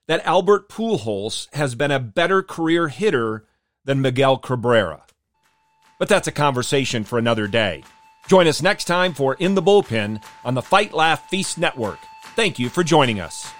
that 0.07 0.25
Albert 0.25 0.69
Pujols 0.69 1.53
has 1.55 1.75
been 1.75 1.91
a 1.91 1.99
better 1.99 2.45
career 2.45 2.87
hitter 2.87 3.45
than 3.85 4.01
Miguel 4.01 4.39
Cabrera. 4.39 5.03
But 5.99 6.09
that's 6.09 6.29
a 6.29 6.33
conversation 6.33 7.03
for 7.03 7.19
another 7.19 7.49
day. 7.49 7.83
Join 8.29 8.47
us 8.47 8.63
next 8.63 8.85
time 8.85 9.15
for 9.15 9.35
In 9.35 9.57
the 9.57 9.63
Bullpen 9.63 10.23
on 10.45 10.55
the 10.55 10.63
Fight 10.63 10.95
Laugh 10.95 11.29
Feast 11.29 11.59
Network. 11.59 11.99
Thank 12.37 12.61
you 12.61 12.69
for 12.69 12.85
joining 12.85 13.19
us. 13.19 13.51